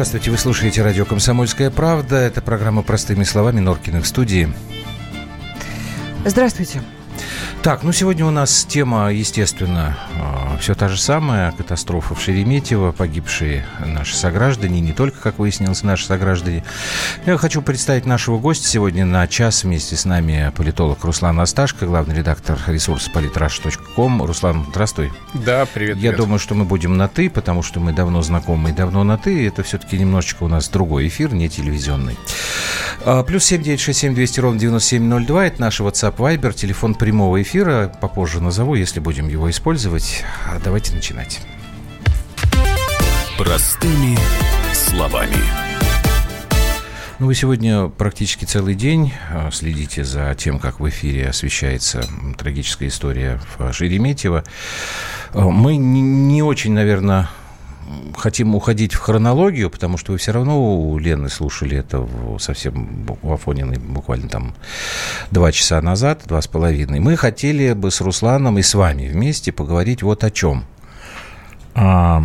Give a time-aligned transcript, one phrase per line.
[0.00, 2.16] Здравствуйте, вы слушаете радио «Комсомольская правда».
[2.16, 4.50] Это программа «Простыми словами» Норкины в студии.
[6.24, 6.80] Здравствуйте.
[7.62, 11.52] Так, ну сегодня у нас тема, естественно, а, все та же самая.
[11.52, 16.62] Катастрофа в Шереметьево, погибшие наши сограждане, не только, как выяснилось, наши сограждане.
[17.26, 22.14] Я хочу представить нашего гостя сегодня на час вместе с нами политолог Руслан Асташко, главный
[22.14, 24.22] редактор ресурса politrash.com.
[24.22, 25.10] Руслан, здравствуй.
[25.32, 25.96] Да, привет.
[25.96, 26.16] Я привет.
[26.16, 29.46] думаю, что мы будем на «ты», потому что мы давно знакомы и давно на «ты».
[29.46, 32.18] Это все-таки немножечко у нас другой эфир, не телевизионный.
[33.04, 35.46] А, плюс семь девять шесть семь двести ровно девяносто семь ноль два.
[35.46, 37.90] Это наш WhatsApp Viber, телефон прямого эфира.
[38.00, 40.22] Попозже назову, если будем его использовать.
[40.52, 41.40] А, давайте начинать.
[43.38, 44.18] Простыми
[44.72, 45.36] словами.
[47.20, 52.04] Ну, вы сегодня практически целый день а, следите за тем, как в эфире освещается
[52.36, 54.42] трагическая история в Шереметьево.
[55.34, 57.28] Мы не очень, наверное,
[58.16, 62.06] хотим уходить в хронологию, потому что вы все равно у Лены слушали это
[62.38, 64.54] совсем в Афониной буквально там
[65.30, 67.00] два часа назад, два с половиной.
[67.00, 70.64] Мы хотели бы с Русланом и с вами вместе поговорить вот о чем.
[71.74, 72.22] А,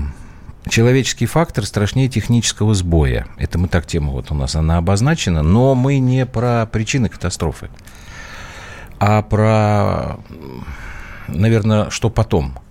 [0.68, 3.28] человеческий фактор страшнее технического сбоя.
[3.38, 7.70] Это мы так тема вот у нас она обозначена, но мы не про причины катастрофы,
[9.00, 10.18] а про,
[11.28, 12.60] наверное, что потом–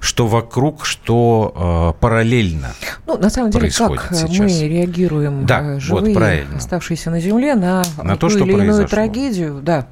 [0.00, 2.74] что вокруг, что э, параллельно.
[3.06, 4.38] Ну, на самом деле, как сейчас.
[4.38, 8.74] мы реагируем да, э, живые, вот оставшиеся на Земле, на, на то, что или произошло.
[8.74, 9.86] иную трагедию, да.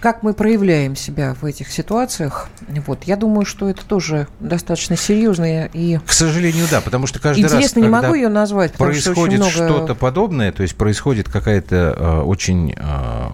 [0.00, 2.48] Как мы проявляем себя в этих ситуациях?
[2.86, 5.98] Вот, я думаю, что это тоже достаточно серьезно и.
[5.98, 9.50] К сожалению, да, потому что каждый Интересно, раз, Интересно, не могу ее назвать, происходит что
[9.60, 9.74] много...
[9.74, 13.28] что-то подобное, то есть происходит какая-то э, очень э,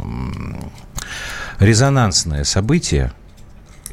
[1.61, 3.13] резонансное событие,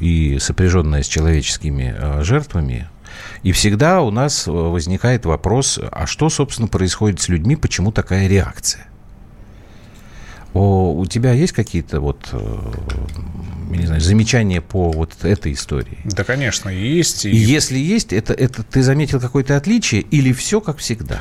[0.00, 2.88] и сопряженная с человеческими э, жертвами.
[3.42, 8.26] И всегда у нас э, возникает вопрос, а что, собственно, происходит с людьми, почему такая
[8.28, 8.86] реакция?
[10.54, 12.72] О, у тебя есть какие-то вот, э,
[13.70, 15.98] не знаю, замечания по вот этой истории?
[16.04, 17.24] Да, конечно, есть.
[17.24, 21.20] И, и если есть, это, это ты заметил какое-то отличие или все как всегда?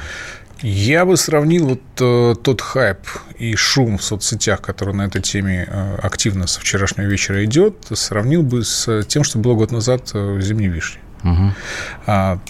[0.63, 2.99] Я бы сравнил вот э, тот хайп
[3.37, 8.43] и шум в соцсетях, который на этой теме э, активно со вчерашнего вечера идет, сравнил
[8.43, 11.01] бы с тем, что было год назад э, в «Зимней вишне».
[11.23, 11.53] Угу.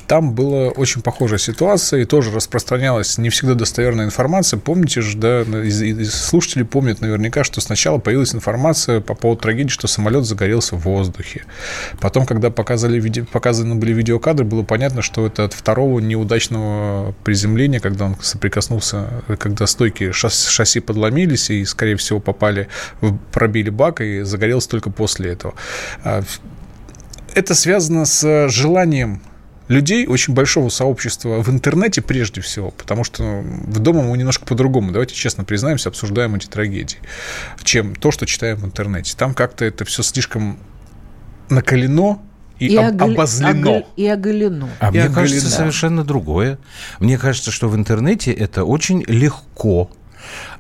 [0.08, 4.60] Там была очень похожая ситуация, и тоже распространялась не всегда достоверная информация.
[4.60, 5.44] Помните же, да,
[6.10, 11.46] слушатели помнят наверняка, что сначала появилась информация по поводу трагедии, что самолет загорелся в воздухе.
[12.00, 18.06] Потом, когда показали, показаны были видеокадры, было понятно, что это от второго неудачного приземления, когда
[18.06, 19.08] он соприкоснулся,
[19.40, 22.68] когда стойки шасси подломились и, скорее всего, попали,
[23.32, 25.54] пробили бак и загорелся только после этого.
[27.36, 29.22] Это связано с желанием
[29.68, 34.92] людей, очень большого сообщества в интернете прежде всего, потому что в дома мы немножко по-другому,
[34.92, 36.98] давайте честно признаемся, обсуждаем эти трагедии,
[37.64, 39.16] чем то, что читаем в интернете.
[39.18, 40.60] Там как-то это все слишком
[41.50, 42.22] накалено,
[42.60, 43.14] и, и об, огл...
[43.14, 43.78] обозлено.
[43.78, 43.88] Огл...
[43.96, 44.70] И оголено.
[44.80, 45.16] А и мне оголено.
[45.16, 46.60] кажется совершенно другое.
[47.00, 49.90] Мне кажется, что в интернете это очень легко,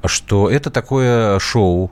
[0.05, 1.91] что это такое шоу,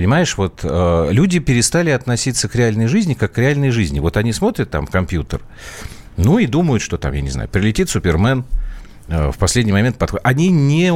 [0.00, 4.00] Понимаешь, вот э, люди перестали относиться к реальной жизни как к реальной жизни.
[4.00, 5.42] Вот они смотрят там в компьютер,
[6.16, 8.46] ну и думают, что там, я не знаю, прилетит Супермен,
[9.08, 10.26] э, в последний момент подходит.
[10.26, 10.90] Они не,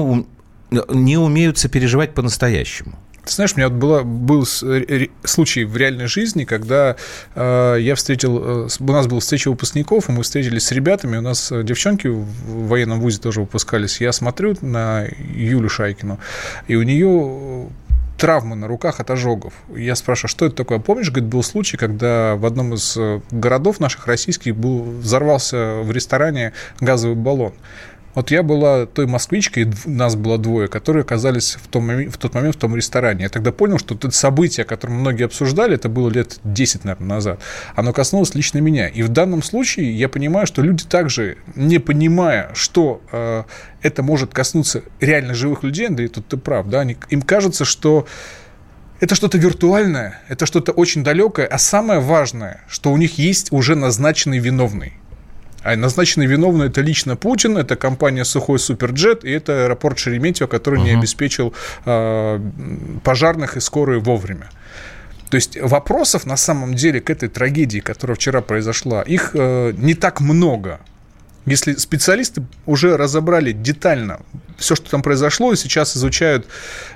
[0.70, 2.98] не умеют сопереживать по-настоящему.
[3.26, 6.96] Ты знаешь, у меня вот был случай в реальной жизни, когда
[7.34, 11.22] э, я встретил, э, у нас была встреча выпускников, и мы встретились с ребятами, у
[11.22, 14.00] нас э, девчонки в военном вузе тоже выпускались.
[14.00, 16.18] Я смотрю на Юлю Шайкину,
[16.68, 17.68] и у нее
[18.18, 19.54] травмы на руках от ожогов.
[19.74, 20.78] Я спрашиваю, что это такое?
[20.78, 25.90] Помнишь, говорит, был случай, когда в одном из э, городов наших российских был, взорвался в
[25.90, 27.54] ресторане газовый баллон.
[28.14, 32.54] Вот я была той москвичкой, нас было двое, которые оказались в, том, в тот момент
[32.54, 33.24] в том ресторане.
[33.24, 37.40] Я тогда понял, что это событие, которое многие обсуждали, это было лет 10, наверное, назад,
[37.74, 38.88] оно коснулось лично меня.
[38.88, 43.44] И в данном случае я понимаю, что люди также, не понимая, что э,
[43.82, 48.06] это может коснуться реально живых людей, Андрей, тут ты прав, да, они, им кажется, что
[49.00, 53.74] это что-то виртуальное, это что-то очень далекое, а самое важное, что у них есть уже
[53.74, 54.94] назначенный виновный.
[55.64, 60.80] А назначенный виновный это лично Путин, это компания Сухой Суперджет и это аэропорт Шереметьево, который
[60.80, 60.84] uh-huh.
[60.84, 61.54] не обеспечил
[61.86, 62.40] э,
[63.02, 64.50] пожарных и скорые вовремя.
[65.30, 69.94] То есть вопросов на самом деле к этой трагедии, которая вчера произошла, их э, не
[69.94, 70.80] так много.
[71.46, 74.20] Если специалисты уже разобрали детально
[74.58, 76.46] все, что там произошло, и сейчас изучают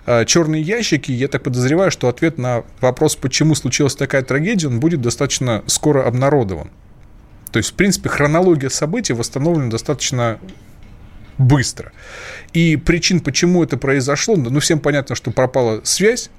[0.04, 4.78] э, черные ящики, я так подозреваю, что ответ на вопрос, почему случилась такая трагедия, он
[4.78, 6.70] будет достаточно скоро обнародован.
[7.50, 10.38] То есть, в принципе, хронология событий восстановлена достаточно
[11.38, 11.92] быстро.
[12.52, 16.30] И причин, почему это произошло, ну, всем понятно, что пропала связь,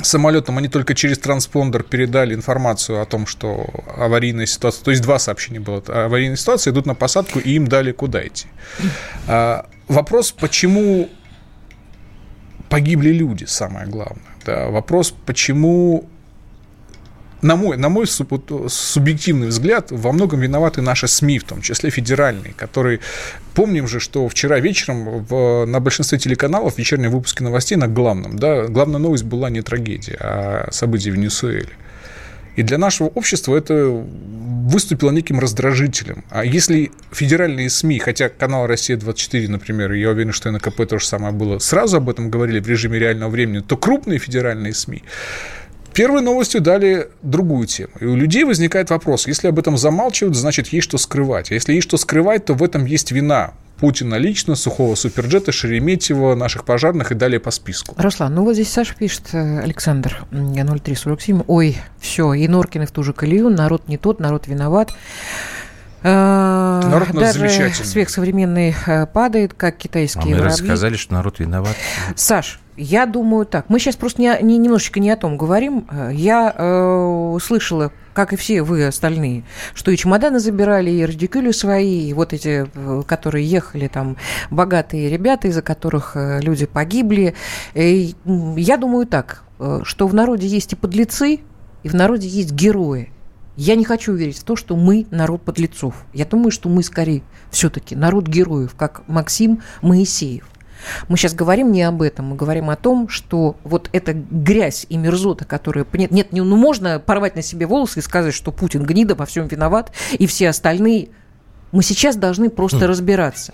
[0.00, 3.66] самолетом они только через транспондер передали информацию о том, что
[3.96, 7.92] аварийная ситуация, то есть два сообщения было, аварийная ситуация, идут на посадку, и им дали
[7.92, 8.46] куда идти.
[9.26, 11.08] А, вопрос, почему
[12.68, 14.24] погибли люди, самое главное.
[14.44, 16.08] Да, вопрос, почему
[17.42, 22.54] на мой, на мой субъективный взгляд, во многом виноваты наши СМИ, в том числе федеральные,
[22.54, 23.00] которые...
[23.54, 28.38] Помним же, что вчера вечером в, на большинстве телеканалов в вечернем выпуске новостей на главном,
[28.38, 31.70] да, главная новость была не трагедия, а события в Венесуэле.
[32.54, 36.24] И для нашего общества это выступило неким раздражителем.
[36.28, 40.98] А если федеральные СМИ, хотя канал «Россия-24», например, я уверен, что и на КП то
[40.98, 45.02] же самое было, сразу об этом говорили в режиме реального времени, то крупные федеральные СМИ
[45.98, 47.90] Первой новостью дали другую тему.
[47.98, 51.50] И у людей возникает вопрос, если об этом замалчивают, значит, есть что скрывать.
[51.50, 56.36] А если есть что скрывать, то в этом есть вина Путина лично, Сухого Суперджета, Шереметьева,
[56.36, 57.96] наших пожарных и далее по списку.
[57.98, 63.02] Руслан, ну вот здесь Саша пишет, э, Александр, 0347, ой, все, и Норкины в ту
[63.02, 64.92] же колею, народ не тот, народ виноват.
[66.04, 70.52] Э, народ у нас Даже смех современный э, падает, как китайские а мы воробьи.
[70.52, 71.74] рассказали, что народ виноват.
[72.14, 73.68] Саш, я думаю так.
[73.68, 75.86] Мы сейчас просто не, не, немножечко не о том говорим.
[75.90, 79.44] Э, я э, слышала, как и все вы остальные,
[79.74, 82.66] что и чемоданы забирали, и радикюли свои, и вот эти,
[83.06, 84.16] которые ехали там,
[84.50, 87.34] богатые ребята, из-за которых люди погибли.
[87.74, 88.14] И
[88.56, 89.44] я думаю так,
[89.82, 91.40] что в народе есть и подлецы,
[91.82, 93.12] и в народе есть герои.
[93.56, 96.06] Я не хочу верить в то, что мы народ подлецов.
[96.12, 100.48] Я думаю, что мы скорее все-таки народ героев, как Максим Моисеев.
[101.08, 104.96] Мы сейчас говорим не об этом, мы говорим о том, что вот эта грязь и
[104.96, 105.86] мерзота, которая...
[105.92, 109.46] Нет, нет ну можно порвать на себе волосы и сказать, что Путин гнида, во всем
[109.46, 111.08] виноват, и все остальные...
[111.70, 112.86] Мы сейчас должны просто mm.
[112.86, 113.52] разбираться.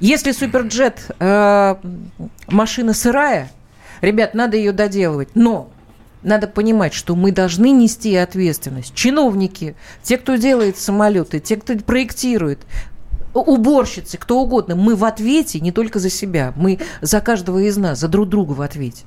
[0.00, 1.74] Если суперджет э,
[2.46, 3.50] машина сырая,
[4.00, 5.30] ребят, надо ее доделывать.
[5.34, 5.70] Но
[6.22, 8.94] надо понимать, что мы должны нести ответственность.
[8.94, 12.60] Чиновники, те, кто делает самолеты, те, кто проектирует,
[13.40, 17.98] уборщицы, кто угодно, мы в ответе не только за себя, мы за каждого из нас,
[17.98, 19.04] за друг друга в ответе.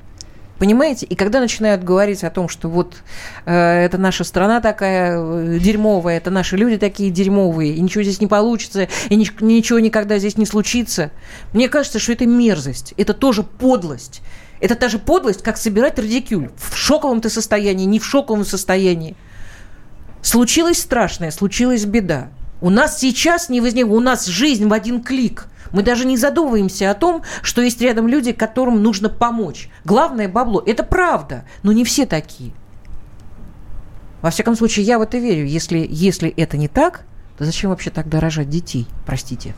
[0.61, 1.07] Понимаете?
[1.07, 2.97] И когда начинают говорить о том, что вот
[3.47, 8.21] э, это наша страна такая э, дерьмовая, это наши люди такие дерьмовые, и ничего здесь
[8.21, 11.09] не получится, и ни, ничего никогда здесь не случится,
[11.51, 14.21] мне кажется, что это мерзость, это тоже подлость.
[14.59, 16.51] Это та же подлость, как собирать радикюль.
[16.55, 19.15] В шоковом ты состоянии, не в шоковом состоянии.
[20.21, 22.29] Случилось страшное, случилась беда.
[22.61, 25.47] У нас сейчас не возникла, у нас жизнь в один клик.
[25.71, 29.69] Мы даже не задумываемся о том, что есть рядом люди, которым нужно помочь.
[29.83, 30.61] Главное– бабло.
[30.65, 32.53] Это правда, но не все такие.
[34.21, 35.45] Во всяком случае, я в это верю.
[35.45, 37.05] Если, если это не так,
[37.37, 38.85] то зачем вообще тогда рожать детей?
[39.05, 39.55] Простите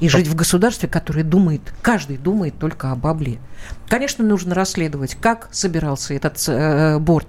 [0.00, 3.38] и жить в государстве, которое думает, каждый думает только о бабле.
[3.88, 7.28] Конечно, нужно расследовать, как собирался этот э, борт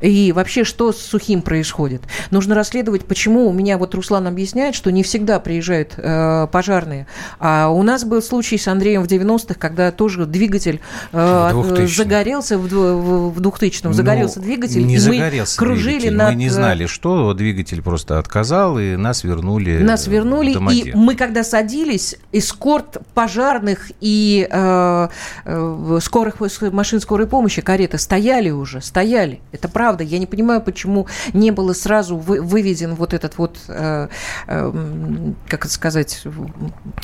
[0.00, 2.02] и вообще, что с сухим происходит.
[2.30, 7.06] Нужно расследовать, почему у меня вот Руслан объясняет, что не всегда приезжают э, пожарные.
[7.38, 10.80] А у нас был случай с Андреем в 90-х, когда тоже двигатель
[11.12, 16.16] э, загорелся в, в, в 2000-м, загорелся ну, двигатель, не и загорелся мы кружили двигатель.
[16.16, 16.28] над...
[16.30, 21.44] Мы не знали, что двигатель просто отказал, и нас вернули Нас вернули, и мы когда
[21.44, 25.08] садились, эскорт пожарных и э,
[25.44, 26.36] э, скорых
[26.72, 29.40] машин скорой помощи, кареты стояли уже, стояли.
[29.52, 30.04] Это правда.
[30.04, 34.08] Я не понимаю, почему не было сразу вы, выведен вот этот вот, э,
[34.46, 36.22] э, как это сказать...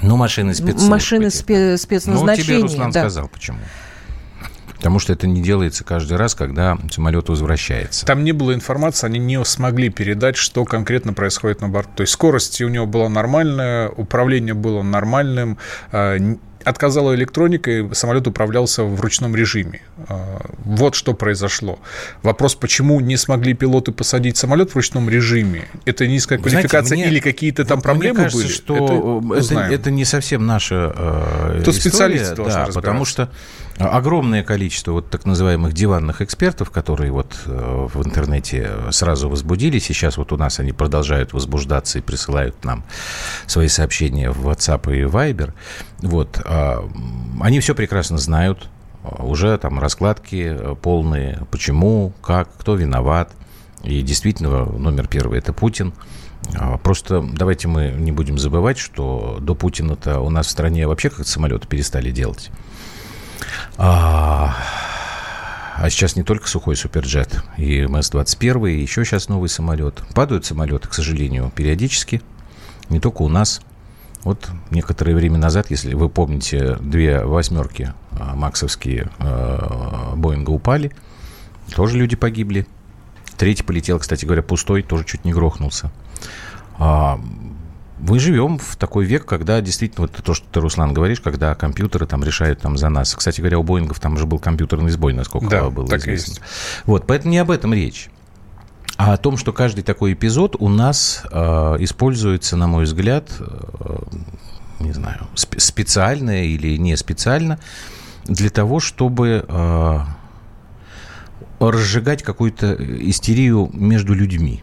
[0.01, 0.89] Ну, машины спецслужб.
[0.89, 2.37] Машины спе- спецназначения.
[2.37, 3.01] Ну, тебе Руслан да.
[3.01, 3.59] сказал, почему.
[4.83, 8.05] Потому что это не делается каждый раз, когда самолет возвращается.
[8.05, 11.91] Там не было информации, они не смогли передать, что конкретно происходит на борту.
[11.95, 15.57] То есть скорость у него была нормальная, управление было нормальным,
[15.93, 16.19] э,
[16.65, 19.83] отказала электроника, и самолет управлялся в ручном режиме.
[20.09, 21.79] А, вот что произошло.
[22.23, 25.65] Вопрос, почему не смогли пилоты посадить самолет в ручном режиме?
[25.85, 28.53] Это низкая квалификация Знаете, мне, или какие-то там проблемы мне кажется, были?
[28.53, 33.31] что это, это, это не совсем наша э, Тут история, да, потому что
[33.79, 40.17] огромное количество вот так называемых диванных экспертов, которые вот э, в интернете сразу возбудили, сейчас
[40.17, 42.85] вот у нас они продолжают возбуждаться и присылают нам
[43.47, 45.53] свои сообщения в WhatsApp и Viber,
[46.03, 46.89] вот, а,
[47.41, 48.69] они все прекрасно знают,
[49.19, 53.33] уже там раскладки полные, почему, как, кто виноват.
[53.83, 55.93] И действительно, номер первый– это Путин.
[56.55, 61.11] А, просто давайте мы не будем забывать, что до Путина-то у нас в стране вообще
[61.11, 62.51] как самолеты перестали делать.
[63.77, 64.55] А,
[65.77, 70.03] а сейчас не только сухой суперджет, и МС-21, и еще сейчас новый самолет.
[70.15, 72.23] Падают самолеты, к сожалению, периодически,
[72.89, 73.61] не только у нас.
[74.23, 80.93] Вот некоторое время назад, если вы помните, две восьмерки а, максовские а, Боинга упали,
[81.75, 82.67] тоже люди погибли.
[83.37, 85.91] Третий полетел, кстати говоря, пустой, тоже чуть не грохнулся.
[86.79, 87.21] А,
[88.03, 92.07] мы живем в такой век, когда действительно, вот то, что ты, Руслан, говоришь, когда компьютеры
[92.07, 93.15] там решают там за нас.
[93.15, 96.33] Кстати говоря, у Боингов там уже был компьютерный сбой, насколько да, было так известно.
[96.33, 96.41] есть.
[96.85, 98.11] Вот, поэтому не об этом речь.
[98.97, 103.99] А о том, что каждый такой эпизод у нас э, используется, на мой взгляд, э,
[104.81, 107.59] не знаю, спе- специально или не специально,
[108.25, 109.99] для того, чтобы э,
[111.61, 114.63] разжигать какую-то истерию между людьми.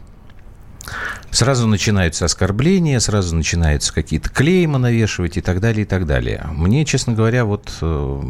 [1.31, 6.45] Сразу начинаются оскорбления, сразу начинаются какие-то клеймы навешивать и так далее, и так далее.
[6.51, 8.21] Мне, честно говоря, вот э,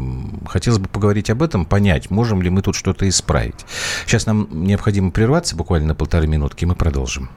[0.46, 3.66] хотелось бы поговорить об этом, понять, можем ли мы тут что-то исправить.
[4.06, 7.30] Сейчас нам необходимо прерваться буквально на полторы минутки, и мы продолжим.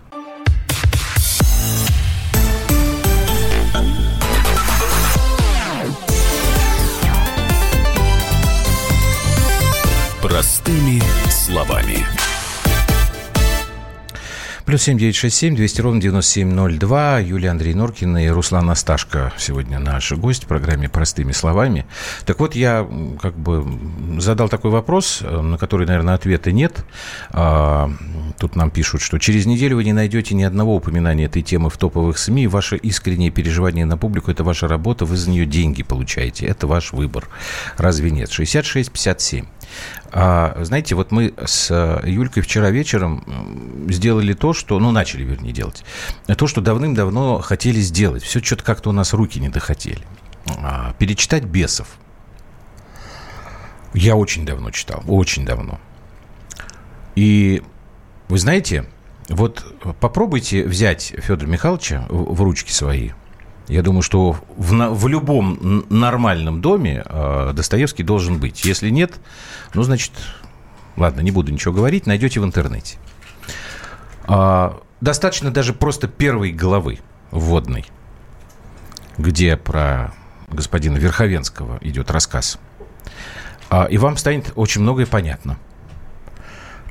[14.74, 17.20] Плюс семь девять шесть семь двести ровно девяносто семь ноль два.
[17.20, 21.86] Юлия Андрей Норкин и Руслан Асташко сегодня наши гости в программе «Простыми словами».
[22.26, 22.90] Так вот, я
[23.22, 23.64] как бы
[24.20, 26.86] задал такой вопрос, э, на который, наверное, ответа нет.
[27.30, 27.92] А,
[28.40, 31.78] Тут нам пишут, что через неделю вы не найдете ни одного упоминания этой темы в
[31.78, 32.48] топовых СМИ.
[32.48, 36.48] Ваше искреннее переживание на публику– это ваша работа, вы за нее деньги получаете.
[36.48, 37.30] Это ваш выбор.
[37.78, 38.30] Разве нет?
[38.30, 39.46] 66-57.
[40.12, 45.52] А, знаете, вот мы с э, Юлькой вчера вечером сделали то, что, ну, начали, вернее,
[45.52, 45.84] делать.
[46.38, 48.24] То, что давным-давно хотели сделать.
[48.24, 50.04] Все что-то как-то у нас руки не дохотели.
[50.46, 51.98] А, перечитать «Бесов».
[53.94, 55.80] Я очень давно читал, очень давно.
[57.16, 57.62] И
[58.28, 58.86] вы знаете,
[59.30, 59.66] вот
[60.00, 63.12] попробуйте взять Федора Михайловича в ручки свои.
[63.68, 68.66] Я думаю, что в, в любом нормальном доме э, Достоевский должен быть.
[68.66, 69.14] Если нет,
[69.74, 70.12] ну, значит,
[70.98, 72.98] ладно, не буду ничего говорить, найдете в интернете.
[74.26, 77.00] А, достаточно даже просто первой главы
[77.32, 77.86] вводной,
[79.18, 80.14] где про
[80.50, 82.60] господина Верховенского идет рассказ.
[83.70, 85.58] А, и вам станет очень многое понятно.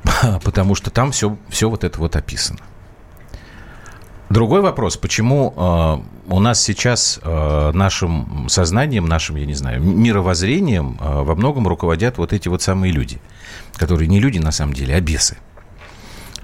[0.43, 2.59] Потому что там все, все вот это вот описано.
[4.33, 10.97] Другой вопрос, почему э, у нас сейчас э, нашим сознанием, нашим, я не знаю, мировоззрением
[10.99, 13.21] э, во многом руководят вот эти вот самые люди,
[13.75, 15.37] которые не люди на самом деле, а бесы.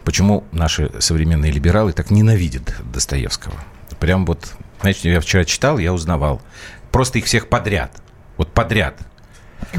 [0.03, 3.55] Почему наши современные либералы так ненавидят Достоевского?
[3.99, 6.43] Прям вот, знаете, я вчера читал, я узнавал.
[6.91, 8.03] Просто их всех подряд.
[8.37, 8.99] Вот подряд.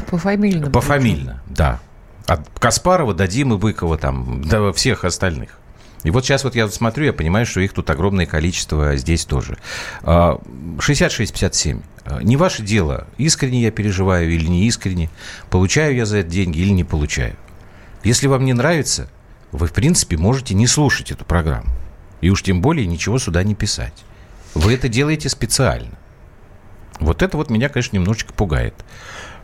[0.09, 0.69] По фамильному.
[0.69, 1.79] Пофамильно, да.
[2.27, 5.60] От Каспарова до Димы Быкова, там, до всех остальных.
[6.03, 9.57] И вот сейчас вот я смотрю, я понимаю, что их тут огромное количество здесь тоже.
[10.01, 10.39] А,
[10.79, 11.81] 66-57.
[12.05, 15.09] А, Не ваше дело, искренне я переживаю или не искренне,
[15.49, 17.35] получаю я за это деньги или не получаю.
[18.03, 19.09] Если вам не нравится,
[19.51, 21.69] вы, в принципе, можете не слушать эту программу.
[22.21, 24.03] И уж тем более ничего сюда не писать.
[24.53, 25.97] Вы это делаете специально.
[26.99, 28.73] Вот это вот меня, конечно, немножечко пугает.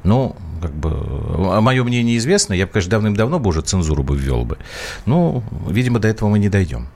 [0.04, 2.54] Ну, как бы, мое мнение известно.
[2.54, 4.58] Я бы, конечно, давным-давно бы уже цензуру бы ввел бы.
[5.06, 6.88] Ну, видимо, до этого мы не дойдем.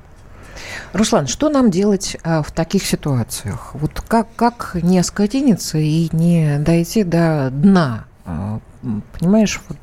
[0.93, 3.71] Руслан, что нам делать а, в таких ситуациях?
[3.73, 8.05] Вот как, как не оскотиниться и не дойти до дна?
[8.25, 8.59] А,
[9.19, 9.77] Понимаешь, вот,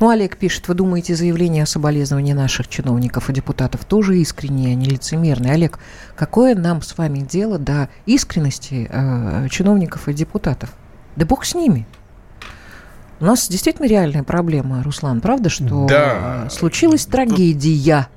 [0.00, 4.74] ну, Олег пишет, вы думаете, заявление о соболезновании наших чиновников и депутатов тоже искренние, а
[4.74, 5.52] не лицемерные?
[5.52, 5.78] Олег,
[6.16, 10.72] какое нам с вами дело до искренности э, чиновников и депутатов?
[11.16, 11.86] Да бог с ними.
[13.22, 16.48] У нас действительно реальная проблема, Руслан, правда, что Да.
[16.50, 18.08] случилась трагедия,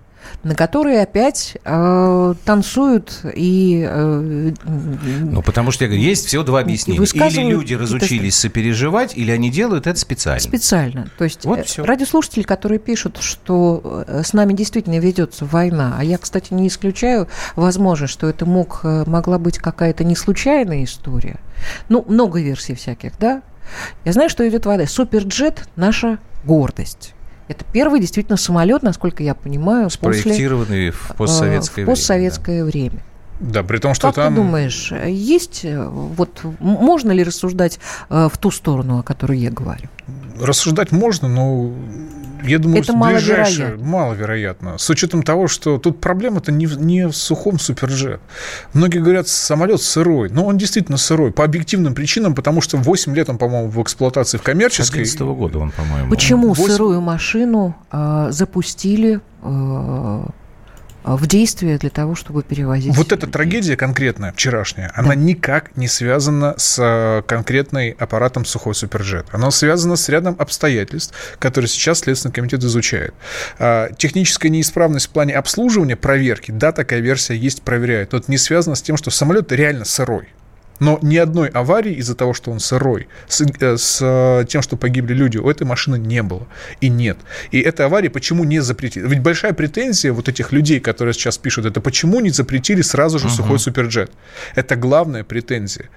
[0.44, 3.86] на которой опять э, танцуют и...
[3.88, 7.06] э, Ну, потому что я говорю, есть всего два объяснения.
[7.06, 10.40] Или люди разучились сопереживать, или они делают это специально.
[10.42, 11.08] Специально.
[11.20, 11.86] То есть Вот э, всё.
[11.86, 17.28] радиослушатели, которые пишут, что э, с нами действительно ведется война, а я, кстати, не исключаю
[17.56, 21.40] возможность, что это мог, э, могла быть какая-то не случайная история.
[21.90, 23.44] Ну, много версий всяких, да?
[24.04, 24.86] Я знаю, что идет вода.
[24.86, 27.14] Суперджет– наша гордость.
[27.48, 32.64] Это первый действительно самолет, насколько я понимаю, после, Спроектированные в э, постсоветское в время, постсоветское
[32.64, 33.04] время.
[33.40, 34.34] Да, при том, что Как там...
[34.34, 37.80] ты думаешь, есть э, вот можно ли рассуждать
[38.10, 39.90] э, в ту сторону, о которой я говорю?
[40.40, 41.72] Рассуждать можно, но
[42.44, 43.86] я думаю, Это что ближайшее маловероятно.
[43.88, 44.78] маловероятно.
[44.78, 48.20] С учетом того, что тут проблема-то не в, не в сухом суперджет.
[48.74, 50.30] Многие говорят, самолет сырой.
[50.30, 51.32] Но он действительно сырой.
[51.32, 55.02] По объективным причинам, потому что 8 лет он, по-моему, в эксплуатации в С коммерческой.
[55.02, 56.10] 11 года он, по-моему.
[56.10, 60.26] Почему восемь- сырую машину э, запустили э,
[61.06, 62.96] в действие для того, чтобы перевозить.
[62.96, 65.02] Вот эта трагедия конкретная, вчерашняя, да.
[65.04, 69.28] она никак не связана с э, конкретной аппаратом сухой суперджет.
[69.32, 73.14] Она связана с рядом обстоятельств, которые сейчас Следственный комитет изучает.
[73.60, 78.12] А, техническая неисправность в плане обслуживания, проверки, да, такая версия есть, проверяют.
[78.12, 80.30] Но это не связано с тем, что самолет реально сырой.
[80.80, 84.76] Но ни одной аварии из-за того, что он сырой, с, э, с э, тем, что
[84.78, 86.48] погибли люди, у этой машины не было.
[86.82, 87.18] И нет.
[87.52, 89.08] И эта авария почему не запретили?
[89.08, 93.28] Ведь большая претензия вот этих людей, которые сейчас пишут, это почему не запретили сразу же
[93.28, 93.36] uh-huh.
[93.36, 94.12] сухой суперджет?
[94.56, 95.90] Это главная претензия.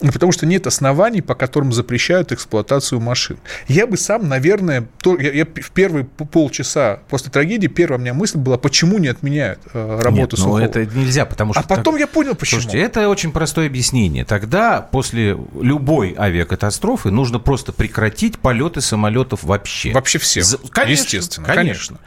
[0.00, 3.38] Потому что нет оснований, по которым запрещают эксплуатацию машин.
[3.68, 8.14] Я бы сам, наверное, то, я, я в первые полчаса после трагедии первая у меня
[8.14, 11.62] мысль была, почему не отменяют э, работу нет, ну это нельзя, потому что...
[11.62, 12.00] А потом так...
[12.00, 12.60] я понял, почему.
[12.60, 14.24] Слушайте, это очень простое объяснение.
[14.24, 19.92] Тогда после любой авиакатастрофы нужно просто прекратить полеты самолетов вообще.
[19.92, 20.42] Вообще все.
[20.42, 20.58] За...
[20.58, 21.96] Конечно, Естественно, конечно.
[21.96, 21.98] конечно.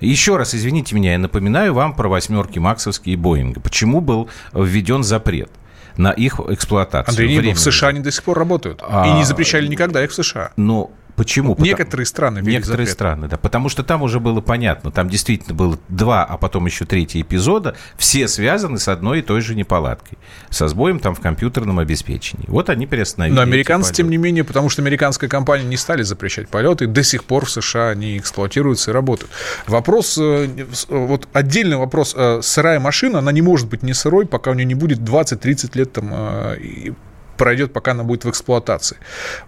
[0.00, 3.60] Еще раз, извините меня, я напоминаю вам про восьмерки Максовские и Боинга.
[3.60, 5.50] Почему был введен запрет?
[5.98, 7.12] На их эксплуатацию.
[7.12, 8.82] Андрей Нилов, в США они до сих пор работают.
[8.88, 10.52] А, и не запрещали никогда их в США.
[10.56, 11.56] Но Почему?
[11.58, 12.90] Некоторые страны Некоторые запрет.
[12.90, 13.36] страны, да.
[13.36, 14.92] Потому что там уже было понятно.
[14.92, 17.74] Там действительно было два, а потом еще третий эпизода.
[17.96, 20.16] Все связаны с одной и той же неполадкой.
[20.48, 22.46] Со сбоем там в компьютерном обеспечении.
[22.46, 23.34] Вот они приостановили.
[23.34, 27.24] Но американцы, тем не менее, потому что американская компания не стали запрещать полеты, до сих
[27.24, 29.32] пор в США они эксплуатируются и работают.
[29.66, 30.48] Вопрос, э,
[30.88, 32.14] вот отдельный вопрос.
[32.16, 35.70] Э, сырая машина, она не может быть не сырой, пока у нее не будет 20-30
[35.74, 36.92] лет там э,
[37.38, 38.98] пройдет, пока она будет в эксплуатации.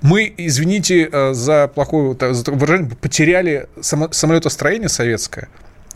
[0.00, 5.48] Мы, извините э, за плохое выражение, потеряли самолетостроение советское.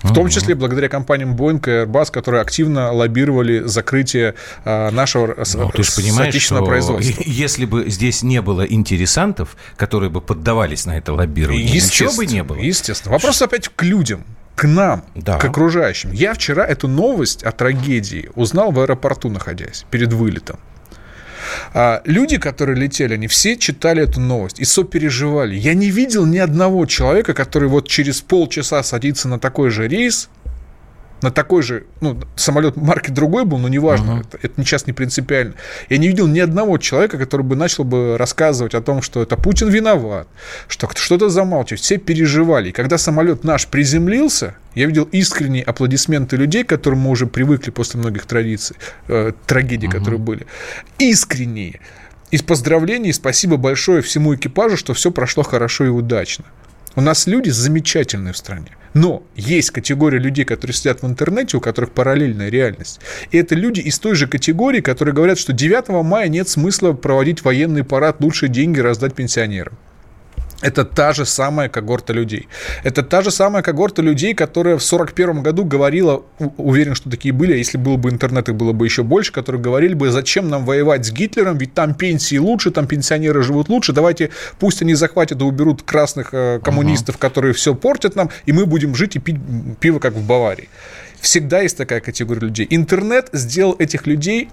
[0.05, 4.35] В том числе благодаря компаниям Boeing и Airbus, которые активно лоббировали закрытие
[4.65, 7.23] а, нашего ну, ты же понимаешь, что производства.
[7.25, 12.43] Если бы здесь не было интересантов, которые бы поддавались на это лоббирование, ничего бы не
[12.43, 12.59] было.
[12.59, 13.15] Естественно.
[13.15, 15.39] Вопрос опять к людям к нам, да.
[15.39, 16.13] к окружающим.
[16.13, 20.59] Я вчера эту новость о трагедии узнал в аэропорту, находясь перед вылетом.
[21.73, 25.55] А люди, которые летели, они все читали эту новость и сопереживали.
[25.55, 30.29] Я не видел ни одного человека, который вот через полчаса садится на такой же рейс,
[31.25, 34.21] на такой же, ну, самолет марки другой был, но неважно, uh-huh.
[34.21, 35.55] это, это сейчас не принципиально.
[35.89, 39.37] Я не видел ни одного человека, который бы начал бы рассказывать о том, что это
[39.37, 40.29] Путин виноват,
[40.69, 41.81] что что-то замалчивать.
[41.81, 42.69] Все переживали.
[42.69, 47.71] И когда самолет наш приземлился, я видел искренние аплодисменты людей, к которым мы уже привыкли
[47.71, 48.77] после многих традиций,
[49.09, 49.99] э, трагедий, uh-huh.
[49.99, 50.47] которые были.
[50.99, 51.81] Искренние.
[52.31, 56.45] Из поздравлений спасибо большое всему экипажу, что все прошло хорошо и удачно.
[56.97, 58.77] У нас люди замечательные в стране.
[58.95, 63.01] Но есть категория людей, которые сидят в интернете, у которых параллельная реальность.
[63.33, 67.45] И это люди из той же категории, которые говорят, что 9 мая нет смысла проводить
[67.45, 69.77] военный парад, лучше деньги раздать пенсионерам.
[70.65, 72.49] Это та же самая когорта людей.
[72.85, 76.23] Это та же самая когорта людей, которая в 1941 году говорила,
[76.57, 79.61] уверен, что такие были, а если был бы интернет, их было бы еще больше, которые
[79.61, 83.93] говорили бы, зачем нам воевать с Гитлером, ведь там пенсии лучше, там пенсионеры живут лучше,
[83.93, 88.65] давайте пусть они захватят и уберут красных э, коммунистов, которые все портят нам, и мы
[88.65, 89.37] будем жить и пить
[89.81, 90.71] пиво, как в Баварии.
[91.21, 92.67] Всегда есть такая категория людей.
[92.71, 94.49] Интернет сделал этих людей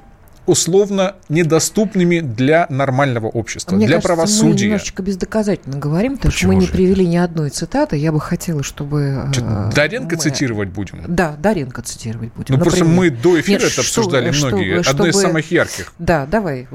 [0.46, 4.66] условно недоступными для нормального общества, Мне для кажется, правосудия.
[4.66, 7.98] Мы немножечко бездоказательно говорим, потому Почему что мы не привели ни одной цитаты.
[7.98, 9.30] Я бы хотела, чтобы...
[9.32, 10.22] Что, э, Даренко мы...
[10.22, 11.04] цитировать будем?
[11.08, 12.56] Да, Даренко цитировать будем.
[12.56, 12.64] Ну, например.
[12.64, 14.84] просто мы до эфира Нет, это что, обсуждали что, многие.
[14.84, 15.94] Чтобы, Одно из самых ярких.
[16.00, 16.68] Да, давай.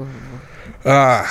[0.83, 1.25] А,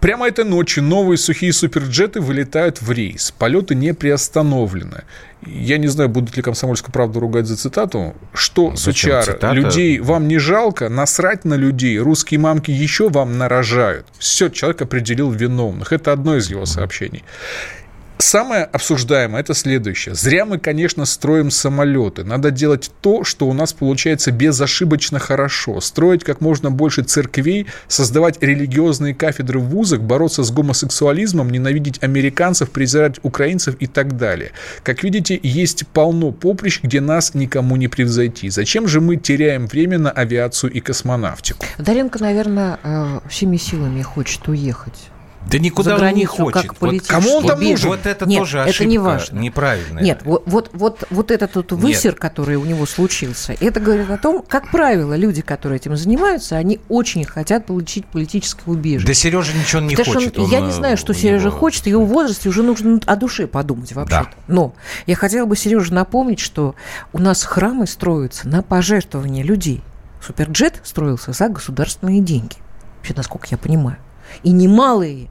[0.00, 3.32] Прямо этой ночью новые сухие суперджеты вылетают в рейс.
[3.36, 5.02] Полеты не приостановлены.
[5.44, 8.14] Я не знаю, будут ли комсомольскую правду ругать за цитату.
[8.32, 9.52] Что, Зачем сучара, цитата?
[9.52, 10.88] людей вам не жалко?
[10.88, 11.98] Насрать на людей.
[11.98, 14.06] Русские мамки еще вам нарожают.
[14.18, 15.92] Все, человек определил виновных.
[15.92, 17.24] Это одно из его сообщений.
[18.20, 20.14] Самое обсуждаемое– это следующее.
[20.16, 22.24] Зря мы, конечно, строим самолеты.
[22.24, 25.80] Надо делать то, что у нас получается безошибочно хорошо.
[25.80, 32.70] Строить как можно больше церквей, создавать религиозные кафедры в вузах, бороться с гомосексуализмом, ненавидеть американцев,
[32.70, 34.50] презирать украинцев и так далее.
[34.82, 38.50] Как видите, есть полно поприщ, где нас никому не превзойти.
[38.50, 41.64] Зачем же мы теряем время на авиацию и космонавтику?
[41.78, 45.10] Даренко, наверное, э, всеми силами хочет уехать.
[45.50, 46.62] Да никуда он не хочет.
[46.62, 47.88] Как вот кому он там нужен?
[47.88, 49.38] Вот это Нет, тоже ошибка это не важно.
[49.38, 50.02] неправильная.
[50.02, 52.20] Нет, вот, вот, вот, вот этот вот высер, Нет.
[52.20, 56.80] который у него случился, это говорит о том, как правило, люди, которые этим занимаются, они
[56.88, 59.06] очень хотят получить политическое убежище.
[59.06, 60.38] Да Сережа ничего не Потому хочет.
[60.38, 61.58] Он, он, я не знаю, что Сережа него...
[61.58, 64.28] хочет, в его возрасте уже нужно о душе подумать вообще да.
[64.46, 64.74] Но
[65.06, 66.74] я хотела бы Сереже напомнить, что
[67.12, 69.82] у нас храмы строятся на пожертвования людей.
[70.24, 72.56] Суперджет строился за государственные деньги.
[72.98, 73.98] Вообще, насколько я понимаю.
[74.42, 75.28] И немалые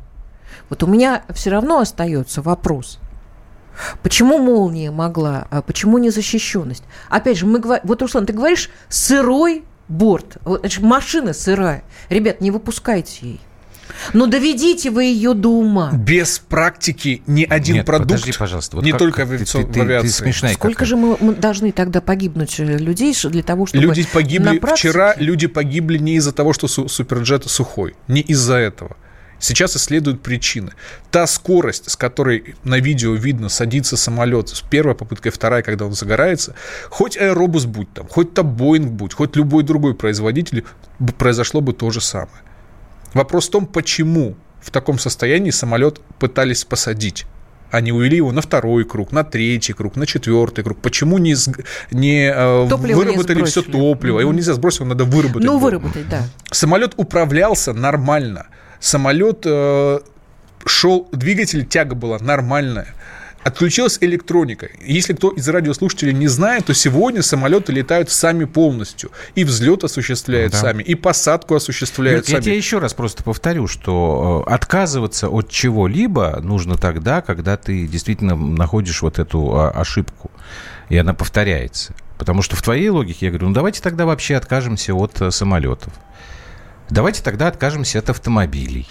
[0.69, 2.99] вот у меня все равно остается вопрос.
[4.01, 5.47] Почему молния могла?
[5.51, 6.83] А почему незащищенность?
[7.09, 10.37] Опять же, мы говорим, вот, Руслан, ты говоришь сырой борт.
[10.43, 11.83] Вот, значит, машина сырая.
[12.09, 13.41] Ребят, не выпускайте ей.
[14.13, 15.91] Но доведите вы ее до ума.
[15.93, 18.75] Без практики ни один Нет, продукт, подожди, пожалуйста.
[18.75, 20.07] Вот не как- только ты- авиацион- ты- ты- в авиации.
[20.07, 20.85] Ты смешная Сколько какая.
[20.89, 23.81] же мы, мы должны тогда погибнуть э, людей для того, чтобы...
[23.81, 28.19] Люди погибли на практике- вчера, люди погибли не из-за того, что су- суперджет сухой, не
[28.21, 28.97] из-за этого.
[29.39, 30.71] Сейчас исследуют причины.
[31.11, 35.93] Та скорость, с которой на видео видно садится самолет, с первой попыткой, вторая, когда он
[35.93, 36.55] загорается,
[36.89, 40.65] хоть аэробус будь там, хоть то Боинг будь, хоть любой другой производитель,
[41.17, 42.41] произошло бы то же самое.
[43.13, 47.25] Вопрос в том, почему в таком состоянии самолет пытались посадить.
[47.69, 50.79] Они увели его на второй круг, на третий круг, на четвертый круг.
[50.79, 51.35] Почему не,
[51.91, 53.71] не э, не выработали все сбросили.
[53.71, 54.19] топливо?
[54.19, 54.37] Его Мгм.
[54.37, 55.45] нельзя сбросить, его надо выработать.
[55.45, 55.65] Ну, было.
[55.65, 56.23] выработать, да.
[56.49, 58.47] Самолет управлялся нормально.
[58.79, 59.99] Самолет э,
[60.65, 62.87] шел, двигатель, тяга была нормальная.
[63.43, 64.67] Отключилась электроника.
[64.81, 69.11] Если кто из радиослушателей не знает, то сегодня самолеты летают сами полностью.
[69.35, 70.59] И взлет осуществляют Да.
[70.59, 72.43] сами, и посадку осуществляют я сами.
[72.43, 78.35] тебе еще раз просто повторю, что э, отказываться от чего-либо нужно тогда, когда ты действительно
[78.35, 80.29] находишь вот эту а, ошибку,
[80.89, 81.93] и она повторяется.
[82.17, 85.93] Потому что в твоей логике я говорю, ну давайте тогда вообще откажемся от э, самолетов.
[86.89, 88.87] Давайте тогда откажемся от автомобилей,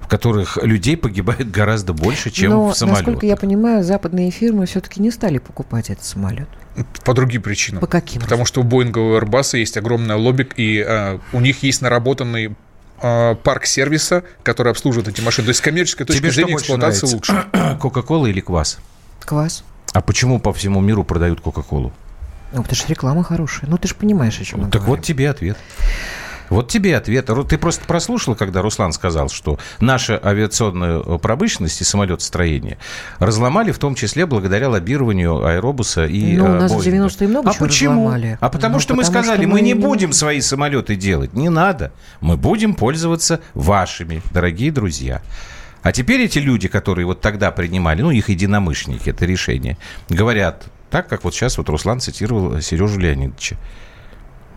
[0.00, 3.06] в которых людей погибает гораздо больше, чем Но, в самолетах.
[3.06, 6.48] насколько я понимаю, западные фирмы все-таки не стали покупать этот самолет.
[7.04, 7.80] По другим причинам.
[7.80, 8.22] По каким?
[8.22, 11.82] Потому что у Боинга и у Airbus есть огромное лобби, и э, у них есть
[11.82, 12.54] наработанный
[13.02, 15.46] э, парк сервиса, который обслуживает эти машины.
[15.46, 17.06] То есть с коммерческой точки Тебе зрения нравится?
[17.06, 17.44] лучше.
[17.80, 18.78] Кока-кола или квас?
[19.20, 19.64] Квас.
[19.92, 21.92] А почему по всему миру продают Кока-колу?
[22.52, 23.68] Ну, потому что реклама хорошая.
[23.68, 24.96] Ну, ты же понимаешь, о чем мы так говорим.
[24.96, 25.58] вот тебе ответ.
[26.50, 27.30] Вот тебе ответ.
[27.48, 32.78] Ты просто прослушала, когда Руслан сказал, что наша авиационная э, промышленность и самолетостроение
[33.18, 37.06] разломали в том числе благодаря лоббированию аэробуса и Ну, у э, нас в Боинга.
[37.06, 37.92] 90-е много а чего почему?
[38.04, 38.38] разломали.
[38.40, 41.34] А потому Ну, что мы потому сказали, что мы, мы не будем свои самолеты делать.
[41.34, 41.92] Не надо.
[42.20, 45.22] Мы будем пользоваться вашими, дорогие друзья.
[45.82, 51.08] А теперь эти люди, которые вот тогда принимали, ну, их единомышленники, это решение, говорят, так
[51.08, 53.56] как вот сейчас вот Руслан цитировал Сережу Леонидовича.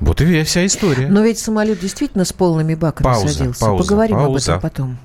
[0.02, 1.08] Вот и вся история.
[1.08, 3.62] Но ведь самолет действительно с полными баками Пауза, садился.
[3.62, 4.56] пауза, Поговорим пауза.
[4.56, 5.00] об этом потом.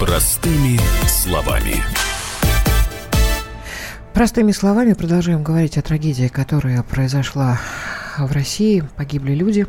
[0.00, 1.76] Простыми словами.
[4.12, 7.60] Простыми словами продолжаем говорить о трагедии, которая произошла
[8.18, 8.82] в России.
[8.96, 9.66] Погибли люди.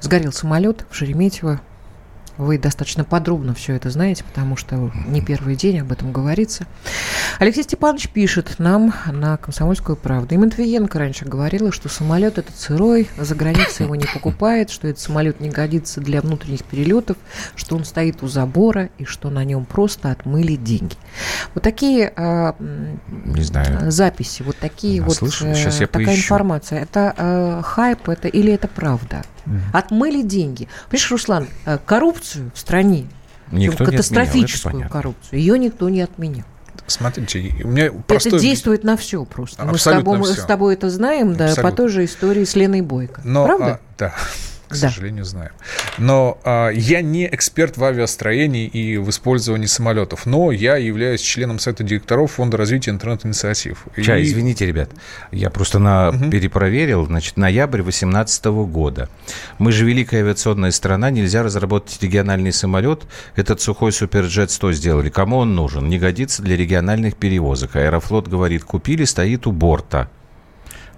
[0.00, 1.60] Сгорел самолет в Шереметьево.
[2.38, 6.66] Вы достаточно подробно все это знаете, потому что не первый день об этом говорится.
[7.38, 10.34] Алексей Степанович пишет нам на «Комсомольскую правду».
[10.34, 15.00] И Матвиенко раньше говорила, что самолет этот сырой, за границей его не покупает, что этот
[15.00, 17.16] самолет не годится для внутренних перелетов,
[17.54, 20.96] что он стоит у забора и что на нем просто отмыли деньги.
[21.54, 23.90] Вот такие м, Не знаю.
[23.90, 26.12] записи, вот такие вот слышу, э, такая поищу.
[26.22, 26.80] информация.
[26.82, 29.22] Это э, хайп, это или это правда?
[29.72, 30.68] Отмыли деньги.
[30.88, 33.06] Понимаешь, Руслан, э, коррупцию в стране,
[33.50, 34.92] Никто не отменял, катастрофическую это понятно.
[34.92, 36.44] коррупцию, ее никто не отменял.
[36.86, 38.32] Смотрите, у меня простой...
[38.32, 39.62] Это действует на все просто.
[39.64, 40.42] Мы с Абсолютно тобой, мы всё.
[40.42, 41.76] с тобой это знаем, да, по Абсолютно.
[41.76, 43.20] той же истории с Леной Бойко.
[43.24, 43.66] Но, Правда?
[43.74, 44.14] а, да,
[44.72, 44.88] к Да.
[44.90, 45.52] сожалению, знаем.
[45.98, 51.58] Но а, я не эксперт в авиастроении и в использовании самолетов, но я являюсь членом
[51.58, 53.86] совета директоров Фонда развития интернет-инициатив.
[54.02, 54.90] Чай, И- извините, ребят,
[55.30, 59.08] я просто на, перепроверил, значит, ноябрь 2018 года.
[59.58, 63.02] Мы же великая авиационная страна, нельзя разработать региональный самолет.
[63.36, 65.10] Этот сухой Суперджет 100 сделали.
[65.10, 65.88] Кому он нужен?
[65.88, 67.76] Не годится для региональных перевозок.
[67.76, 70.08] Аэрофлот говорит, купили, стоит у борта.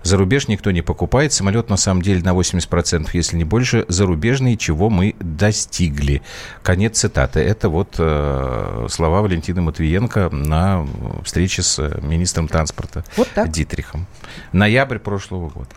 [0.05, 1.33] За рубеж никто не покупает.
[1.33, 6.23] Самолет на самом деле на 80%, если не больше, зарубежный, чего мы достигли.
[6.63, 7.41] Конец цитаты.
[7.41, 10.87] Это вот э, слова Валентины Матвиенко на
[11.25, 13.49] встрече с э, министром транспорта Вот так.
[13.51, 14.07] Дитрихом.
[14.53, 15.71] Ноябрь прошлого года.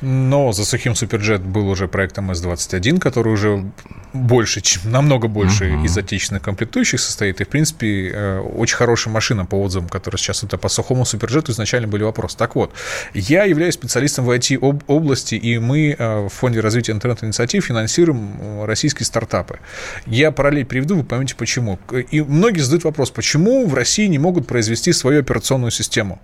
[0.00, 3.64] Но за сухим Суперджет был уже проект МС-21, который уже
[4.12, 5.84] больше, чем, намного больше Мгм.
[5.84, 7.40] из отечественных комплектующих состоит.
[7.40, 11.52] И, в принципе, э, очень хорошая машина по отзывам, которая сейчас это по сухому Суперджету
[11.52, 12.36] изначально были вопросы.
[12.36, 12.72] Так вот,
[13.14, 19.06] я являюсь специалистом в IT-области, и мы э, в Фонде развития интернет-инициатив финансируем э, российские
[19.06, 19.58] стартапы.
[20.06, 21.78] Я параллель приведу, вы поймете почему.
[22.10, 26.20] И многие задают вопрос, почему в России не могут произвести свою операционную систему?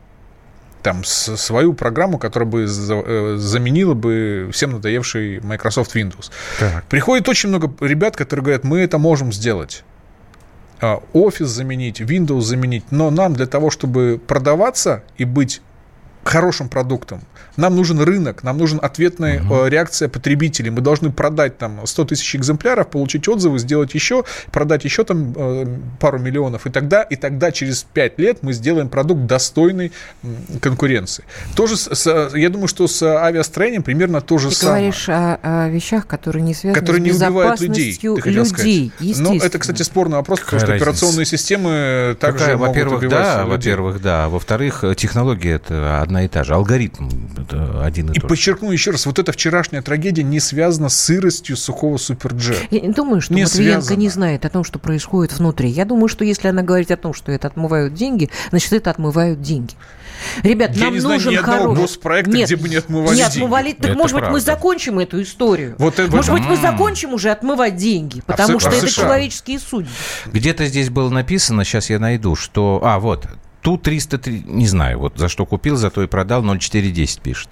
[0.83, 6.31] Там свою программу, которая бы э, заменила бы всем надоевший Microsoft Windows.
[6.59, 6.85] Так.
[6.85, 9.85] Приходит очень много ребят, которые говорят, мы это можем сделать.
[10.81, 15.62] А, Офис заменить, Windows заменить, но нам для того, чтобы продаваться и быть
[16.25, 17.23] хорошим продуктом.
[17.57, 19.67] Нам нужен рынок, нам нужен ответная угу.
[19.67, 20.71] реакция потребителей.
[20.71, 25.67] Мы должны продать там 100 тысяч экземпляров, получить отзывы, сделать еще, продать еще там э,
[26.01, 26.67] пару миллионов.
[26.67, 29.93] И тогда, и тогда через 5 лет мы сделаем продукт достойный
[30.61, 31.25] конкуренции.
[31.55, 34.83] Тоже, с, я думаю, что с авиастроением примерно то же Ты самое.
[34.83, 37.99] говоришь о, о вещах, которые не связаны которые с не убивают людей.
[38.03, 40.91] людей Ну, это, кстати, спорный вопрос, Какая потому что разница?
[40.91, 43.57] операционные системы также Какая, могут во-первых, убивать да, людей.
[43.57, 44.29] Во-первых, да.
[44.29, 46.55] Во-вторых, технология это одна и та же.
[46.55, 47.11] Алгоритм
[47.43, 50.99] это один и, и тот подчеркну еще раз, вот эта вчерашняя трагедия не связана с
[50.99, 52.59] сыростью сухого суперджет.
[52.71, 55.69] Я не думаю, что не Матвиенко не знает о том, что происходит внутри.
[55.69, 59.41] Я думаю, что если она говорит о том, что это отмывают деньги, значит, это отмывают
[59.41, 59.75] деньги.
[60.43, 61.83] Ребят, я нам не нужен знаю ни одного хороший...
[61.83, 63.73] госпроекта, Нет, где бы не отмывали не отмывали.
[63.73, 64.33] Так, это может правда.
[64.33, 65.75] быть, мы закончим эту историю.
[65.79, 66.15] Вот это...
[66.15, 69.03] Может быть, мы закончим уже отмывать деньги, потому а что а это США?
[69.05, 69.91] человеческие судьи.
[70.27, 72.81] Где-то здесь было написано, сейчас я найду, что...
[72.85, 73.27] А, вот,
[73.62, 77.48] Ту-303, не знаю, вот за что купил, за то и продал, 0,410 пишет.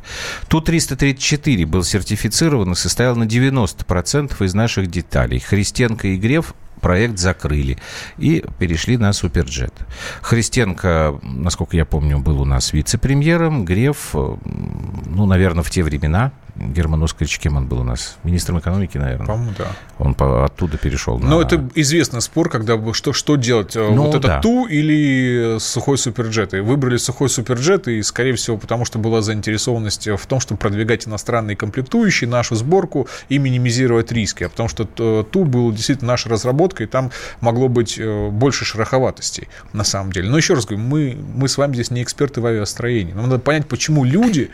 [0.48, 5.38] Ту-334 был сертифицирован и состоял на 90% из наших деталей.
[5.38, 7.78] Христенко и Греф проект закрыли
[8.18, 9.74] и перешли на Суперджет.
[10.22, 17.02] Христенко, насколько я помню, был у нас вице-премьером, Греф, ну, наверное, в те времена, Герман
[17.02, 18.18] Оскарович, кем он был у нас?
[18.24, 19.26] Министром экономики, наверное.
[19.26, 19.68] По-моему, да.
[19.98, 21.18] Он по, оттуда перешел.
[21.18, 21.42] Но на...
[21.42, 24.40] это известный спор, когда что, что делать, э, ну, вот это да.
[24.40, 26.54] Ту или сухой суперджет.
[26.54, 31.06] И выбрали сухой суперджет, и, скорее всего, потому что была заинтересованность в том, чтобы продвигать
[31.06, 34.44] иностранные комплектующие, нашу сборку и минимизировать риски.
[34.44, 37.10] А потому что э, Ту был действительно наша разработка, и там
[37.40, 40.28] могло быть э, больше шероховатостей, на самом деле.
[40.28, 43.12] Но еще раз говорю, мы, мы с вами здесь не эксперты в авиастроении.
[43.12, 44.50] Нам надо понять, почему люди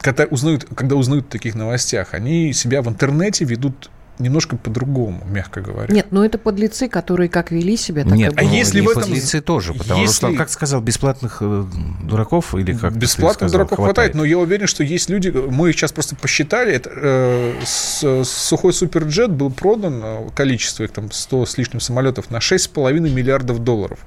[0.00, 5.60] когда узнают, когда узнают о таких новостях, они себя в интернете ведут немножко по-другому, мягко
[5.60, 5.92] говоря.
[5.92, 9.04] Нет, ну это подлецы, которые как вели себя, так Нет, и а если в этом...
[9.04, 10.14] подлецы тоже, потому если...
[10.14, 11.64] что, как сказал, бесплатных э,
[12.02, 13.94] дураков или как Бесплатных дураков хватает.
[13.94, 18.24] хватает, но я уверен, что есть люди, мы их сейчас просто посчитали, это, э, с,
[18.24, 23.62] сухой суперджет был продан, э, количество их там 100 с лишним самолетов, на 6,5 миллиардов
[23.62, 24.00] долларов.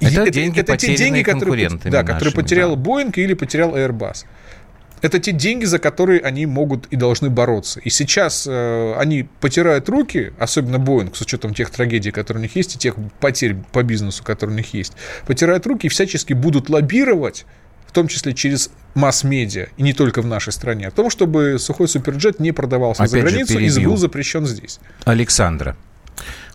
[0.00, 2.82] Это, это деньги, это те деньги, которые, да, которые потерял да.
[2.82, 4.24] Boeing или потерял Airbus.
[5.02, 7.80] Это те деньги, за которые они могут и должны бороться.
[7.80, 12.56] И сейчас э, они потирают руки, особенно Боинг, с учетом тех трагедий, которые у них
[12.56, 14.92] есть, и тех потерь по бизнесу, которые у них есть,
[15.26, 17.46] потирают руки и всячески будут лоббировать
[17.90, 21.88] в том числе через масс-медиа, и не только в нашей стране, о том, чтобы сухой
[21.88, 24.78] суперджет не продавался Опять за границу и был запрещен здесь.
[25.04, 25.76] Александра.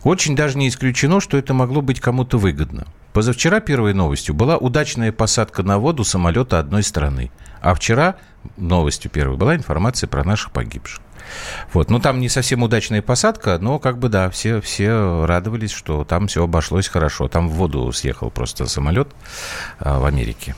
[0.02, 2.86] Очень даже не исключено, что это могло быть кому-то выгодно.
[3.12, 7.30] Позавчера первой новостью была удачная посадка на воду самолета одной страны.
[7.60, 8.16] А вчера
[8.56, 11.00] новостью первой была информация про наших погибших.
[11.72, 11.90] Вот.
[11.90, 16.28] Ну, там не совсем удачная посадка, но как бы да, все, все радовались, что там
[16.28, 17.28] все обошлось хорошо.
[17.28, 19.08] Там в воду съехал просто самолет
[19.78, 20.54] а, в Америке.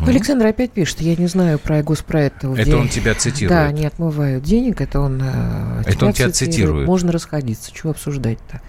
[0.00, 0.10] Угу.
[0.10, 2.44] Александр опять пишет, я не знаю про госпроект.
[2.44, 2.74] Это где...
[2.76, 3.50] он тебя цитирует.
[3.50, 6.54] Да, не отмывают денег, это он, э, это тебя, он тебя цитирует.
[6.54, 6.86] цитирует.
[6.86, 8.60] Можно расходиться, чего обсуждать-то,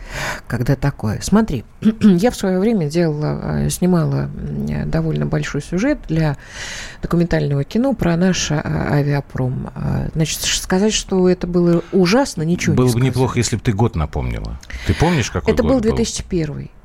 [0.47, 1.19] когда такое.
[1.21, 1.65] Смотри,
[2.01, 4.29] я в свое время делала, э, снимала
[4.85, 6.37] довольно большой сюжет для
[7.01, 9.71] документального кино про наш э, авиапром.
[10.13, 13.73] Значит, сказать, что это было ужасно, ничего было не Было бы неплохо, если бы ты
[13.73, 14.59] год напомнила.
[14.85, 16.55] Ты помнишь, какой это год был 2001 был?
[16.55, 16.76] 2001,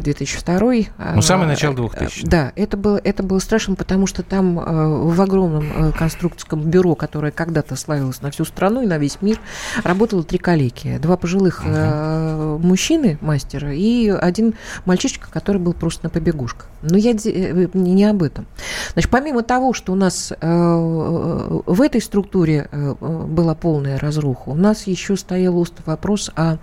[0.00, 0.72] 2002.
[1.14, 5.20] Ну, самое начало 2000 Да, это было, это было страшно, потому что там э, в
[5.20, 9.38] огромном э, конструкторском бюро, которое когда-то славилось на всю страну и на весь мир,
[9.84, 10.98] работало три коллеги.
[10.98, 12.58] Два пожилых угу.
[12.66, 14.54] мужчины, мастера, и один
[14.84, 16.68] мальчишка, который был просто на побегушках.
[16.82, 18.46] Но я не об этом.
[18.94, 22.68] Значит, помимо того, что у нас в этой структуре
[23.00, 26.58] была полная разруха, у нас еще стоял острый вопрос о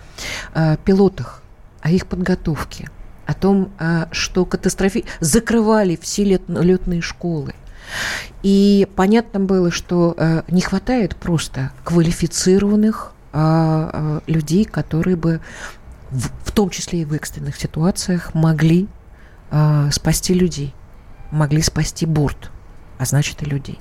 [0.84, 1.44] пилотах
[1.82, 2.90] о их подготовке,
[3.26, 5.06] о том, а, что катастрофи...
[5.20, 6.44] закрывали все лет...
[6.48, 7.54] летные школы.
[8.44, 15.42] И понятно было, что а, не хватает просто квалифицированных а, людей, которые бы
[16.10, 18.88] в, в том числе и в экстренных ситуациях могли
[19.92, 20.76] спасти людей,
[21.32, 22.52] могли спасти борт,
[22.98, 23.80] а значит и людей.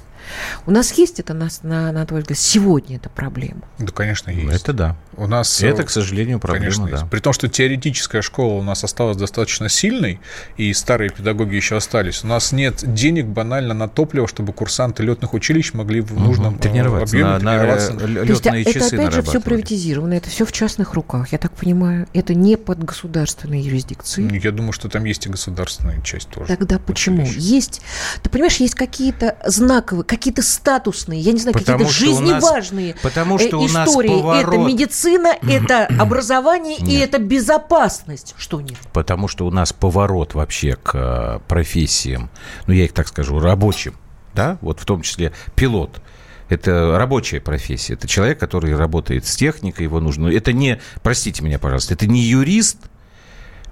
[0.66, 3.62] У нас есть это, на, на, на твой взгляд, сегодня эта проблема?
[3.78, 4.62] Да, конечно, есть.
[4.62, 4.96] Это да.
[5.16, 6.98] У нас, это, к сожалению, проблема, конечно, да.
[6.98, 7.10] Есть.
[7.10, 10.20] При том, что теоретическая школа у нас осталась достаточно сильной,
[10.56, 12.24] и старые педагоги еще остались.
[12.24, 16.62] У нас нет денег банально на топливо, чтобы курсанты летных училищ могли в нужном угу.
[16.62, 17.92] тренироваться, объеме на, тренироваться.
[17.94, 21.32] На, на То есть, а это опять же все приватизировано, это все в частных руках,
[21.32, 22.06] я так понимаю.
[22.12, 24.38] Это не под государственной юрисдикцией.
[24.38, 26.48] Я думаю, что там есть и государственная часть тоже.
[26.48, 27.26] Тогда почему?
[27.26, 27.82] Есть,
[28.22, 33.38] ты понимаешь, есть какие-то знаковые, какие-то статусные, я не знаю, какие-то у нас- жизневажные потому
[33.38, 33.88] что э, у нас.
[33.96, 34.68] Это поворот.
[34.68, 38.34] медицина, это образование и это безопасность.
[38.36, 38.78] Что нет?
[38.92, 42.30] Потому что у нас поворот вообще к э, профессиям,
[42.66, 43.94] ну, я их так скажу, рабочим,
[44.34, 46.00] да, вот в том числе пилот.
[46.48, 47.94] Это рабочая профессия.
[47.94, 50.28] Это человек, который работает с техникой, его нужно...
[50.28, 52.78] Это не, простите меня, пожалуйста, это не юрист,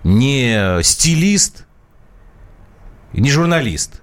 [0.02, 1.66] не стилист,
[3.12, 4.00] не журналист.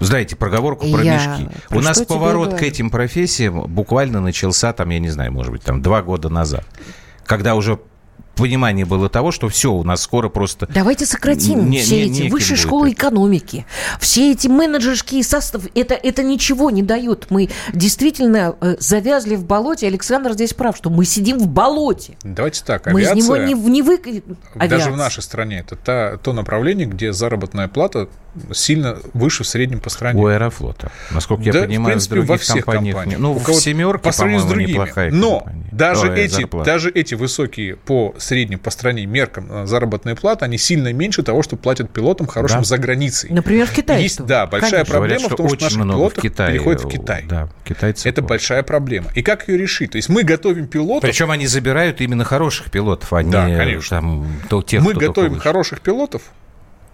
[0.00, 1.48] Знаете, проговорку про Я мешки.
[1.68, 5.62] про У нас поворот к этим профессиям буквально начался, там, я не знаю, может быть,
[5.62, 6.64] там, два года назад.
[7.24, 7.78] Когда уже
[8.36, 10.68] понимание было того, что все, у нас скоро просто...
[10.72, 12.96] Давайте сократим Не- все не- эти высшие школы это.
[12.96, 13.66] экономики,
[13.98, 15.70] все эти менеджерские составы.
[15.74, 17.26] Это, это ничего не дает.
[17.30, 19.88] Мы действительно э, завязли в болоте.
[19.88, 22.16] Александр здесь прав, что мы сидим в болоте.
[22.22, 23.46] Давайте так, Мы из авиация...
[23.48, 23.98] него не, не вы...
[23.98, 24.22] Даже
[24.54, 24.92] Авиация.
[24.92, 28.08] в нашей стране это та, то направление, где заработная плата
[28.52, 30.20] сильно выше в среднем по стране.
[30.20, 30.90] У Аэрофлота.
[31.10, 32.94] Насколько я Да, понимаю, в принципе, во всех компаниях...
[32.96, 33.18] компаниях.
[33.18, 34.70] не- Ну, У в «семерке», по сравнению с другими.
[34.72, 35.64] неплохая Но компания.
[35.72, 36.70] даже Ой, эти, зарплата.
[36.70, 41.42] даже эти высокие по средним по стране меркам э, заработные платы, они сильно меньше того,
[41.42, 42.64] что платят пилотам хорошим Да.
[42.64, 43.30] за границей.
[43.30, 44.02] Например, в Китае.
[44.02, 44.92] Есть, да, большая Конечно.
[44.92, 46.52] проблема Говорят, что в том, что наши пилоты в Китае.
[46.52, 47.24] переходят в Китай.
[47.28, 48.08] Да, китайцы.
[48.08, 49.06] Это большая проблема.
[49.14, 49.92] И как ее решить?
[49.92, 53.96] То есть мы готовим пилотов, Причем они забирают именно хороших пилотов, а не Да, конечно.
[53.98, 56.22] там, то, тех, мы готовим хороших пилотов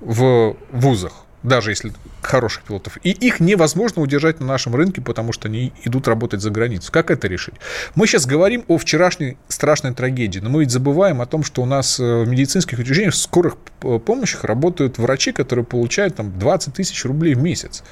[0.00, 1.12] в вузах,
[1.44, 6.08] даже если хороших пилотов, и их невозможно удержать на нашем рынке, потому что они идут
[6.08, 6.90] работать за границу.
[6.90, 7.54] Как это решить?
[7.94, 11.66] Мы сейчас говорим о вчерашней страшной трагедии, но мы ведь забываем о том, что у
[11.66, 16.74] нас э, в медицинских учреждениях, в скорых э, помощях работают врачи, которые получают там 20
[16.74, 17.84] тысяч рублей в месяц.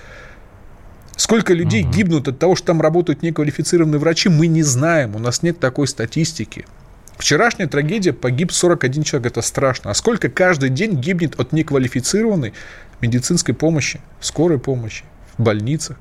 [1.17, 5.15] Сколько людей гибнут от того, что там работают неквалифицированные врачи, мы не знаем.
[5.15, 6.65] У нас нет такой статистики.
[7.19, 9.91] Вчерашняя трагедия погиб 41 человек, это страшно.
[9.91, 12.55] А сколько каждый день гибнет от неквалифицированной
[13.03, 15.05] медицинской помощи, скорой помощи,
[15.37, 15.99] в больницах?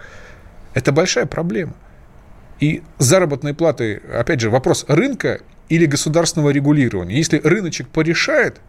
[0.74, 1.74] Это большая проблема.
[2.60, 7.18] И заработные платы, опять же, вопрос рынка или государственного регулирования.
[7.18, 8.62] Если рыночек порешает,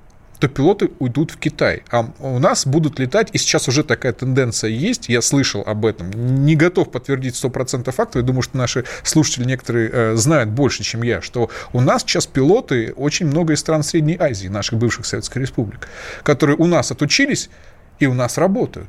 [0.42, 1.84] то пилоты уйдут в Китай.
[1.88, 6.10] А у нас будут летать, и сейчас уже такая тенденция есть, я слышал об этом,
[6.44, 11.04] не готов подтвердить 100% фактов, я думаю, что наши слушатели некоторые э, знают больше, чем
[11.04, 15.36] я, что у нас сейчас пилоты очень много из стран Средней Азии, наших бывших Советских
[15.36, 15.86] Республик,
[16.24, 17.48] которые у нас отучились
[17.98, 18.88] и у нас работают.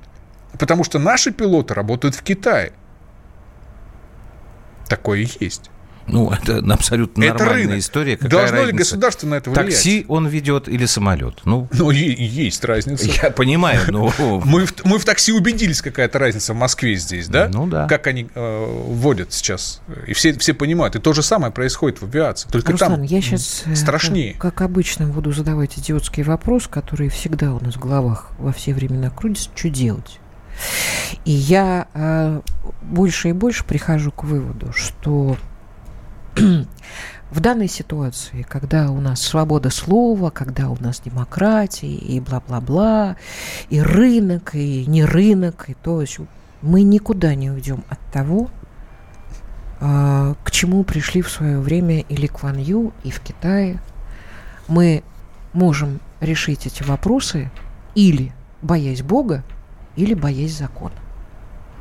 [0.59, 2.73] Потому что наши пилоты работают в Китае.
[4.87, 5.69] Такое есть.
[6.07, 7.79] Ну, это абсолютно Это нормальная рынок.
[7.79, 8.17] история.
[8.17, 9.67] Какая Должно ли разница, государство на это влиять?
[9.67, 11.39] Такси он ведет или самолет?
[11.45, 13.09] Ну, Ну, есть разница.
[13.23, 14.13] я понимаю, но...
[14.45, 17.49] Мы в, мы в такси убедились, какая-то разница в Москве здесь, да?
[17.51, 17.87] Ну да.
[17.87, 19.81] Как они э, вводят сейчас.
[20.07, 20.95] И все, все понимают.
[20.95, 22.49] И то же самое происходит в авиации.
[22.49, 24.33] Только Руслан, там я сейчас, страшнее.
[24.33, 28.73] как, как обычно, буду задавать идиотский вопрос, который всегда у нас в головах во все
[28.73, 30.19] времена крутится, что делать?
[31.25, 32.41] И я э,
[32.83, 35.37] больше и больше прихожу к выводу, что
[36.35, 43.17] в данной ситуации, когда у нас свобода слова, когда у нас демократия и бла-бла-бла,
[43.69, 46.19] и рынок, и не рынок, и то, есть
[46.61, 48.49] мы никуда не уйдем от того,
[49.79, 53.79] а, к чему пришли в свое время и Ли Кван Ю, и в Китае.
[54.67, 55.03] Мы
[55.51, 57.51] можем решить эти вопросы
[57.95, 59.43] или боясь Бога,
[59.95, 60.95] или боясь закона.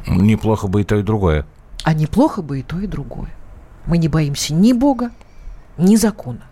[0.06, 1.46] Неплохо бы и то, и другое.
[1.84, 3.30] А неплохо бы и то, и другое.
[3.86, 5.10] Мы не боимся ни Бога,
[5.76, 6.42] ни закона.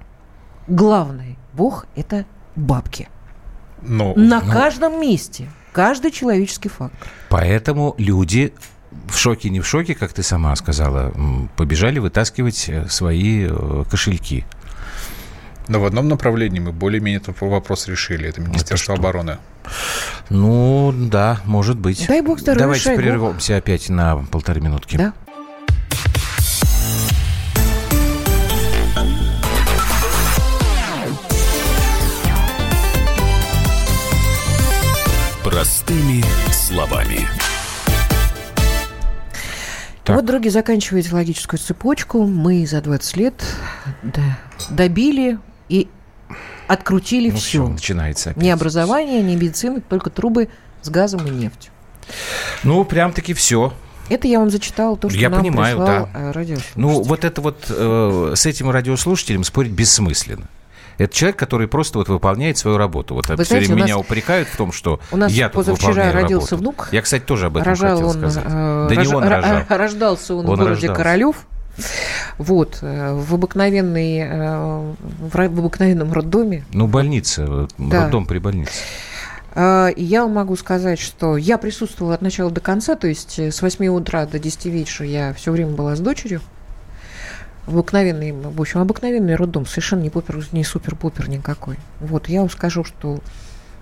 [0.67, 2.25] Главное, Бог– это
[2.57, 3.09] бабки.
[3.83, 5.49] Ну, На каждом месте.
[5.73, 7.09] Каждый человеческий фактор.
[7.29, 8.53] Поэтому люди
[9.09, 11.13] в шоке, не в шоке, как ты сама сказала,
[11.57, 14.45] побежали вытаскивать э, свои э, кошельки.
[15.69, 18.29] но в одном направлении мы более-менее этот вопрос решили.
[18.29, 19.01] Это Министерство что?
[19.01, 19.39] обороны.
[20.29, 22.07] Ну, да, может быть.
[22.09, 23.01] Дай бог здоровья, Давайте Шойгу.
[23.01, 24.97] прервемся опять на полторы минутки.
[24.97, 25.13] Да?
[35.51, 37.27] Простыми словами.
[40.05, 40.15] Так.
[40.15, 42.25] Вот, дорогие, заканчиваете логическую цепочку.
[42.25, 43.35] Мы за 20 лет
[44.05, 44.39] да,
[44.71, 45.89] добили и
[46.69, 47.49] открутили Ну, все.
[47.65, 48.43] все, начинается опять.
[48.45, 50.51] Ни образование, ни медицины, только трубы
[50.83, 51.73] с газом и нефтью.
[52.63, 53.73] Ну, прям-таки все.
[54.09, 56.33] Это я вам зачитала то, что Я нам понимаю, прислал да.
[56.33, 56.73] радиослушатель.
[56.81, 60.47] Ну, вот это вот э, с этим радиослушателем спорить бессмысленно.
[61.01, 63.15] Это человек, который просто вот выполняет свою работу.
[63.15, 65.65] Вот Вы все знаете, время меня нас- упрекают в том, что у нас я тут
[65.65, 66.57] позавчера выполняю родился работу.
[66.77, 66.89] внук.
[66.93, 68.45] Я, кстати, тоже об этом Рожал хотел он, сказать.
[68.47, 69.63] э, да рож- не он ро- рожал.
[69.71, 70.95] рождался он, Он в городе рождался.
[71.03, 71.37] Королев.
[72.37, 76.65] Вот, э, в обыкновенной, э, в обыкновенном роддоме.
[76.73, 78.03] Ну, больница, вот, Да.
[78.05, 78.73] роддом при больнице.
[79.57, 83.87] Я могу сказать, что я присутствовала от начала до конца, то есть э, с 8
[83.89, 86.41] утра до 10 вечера я все время была с дочерью.
[87.67, 91.77] Обыкновенный, в общем, обыкновенный роддом, совершенно не, пупер, не супер-пупер никакой.
[92.01, 93.21] Вот, я вам скажу, что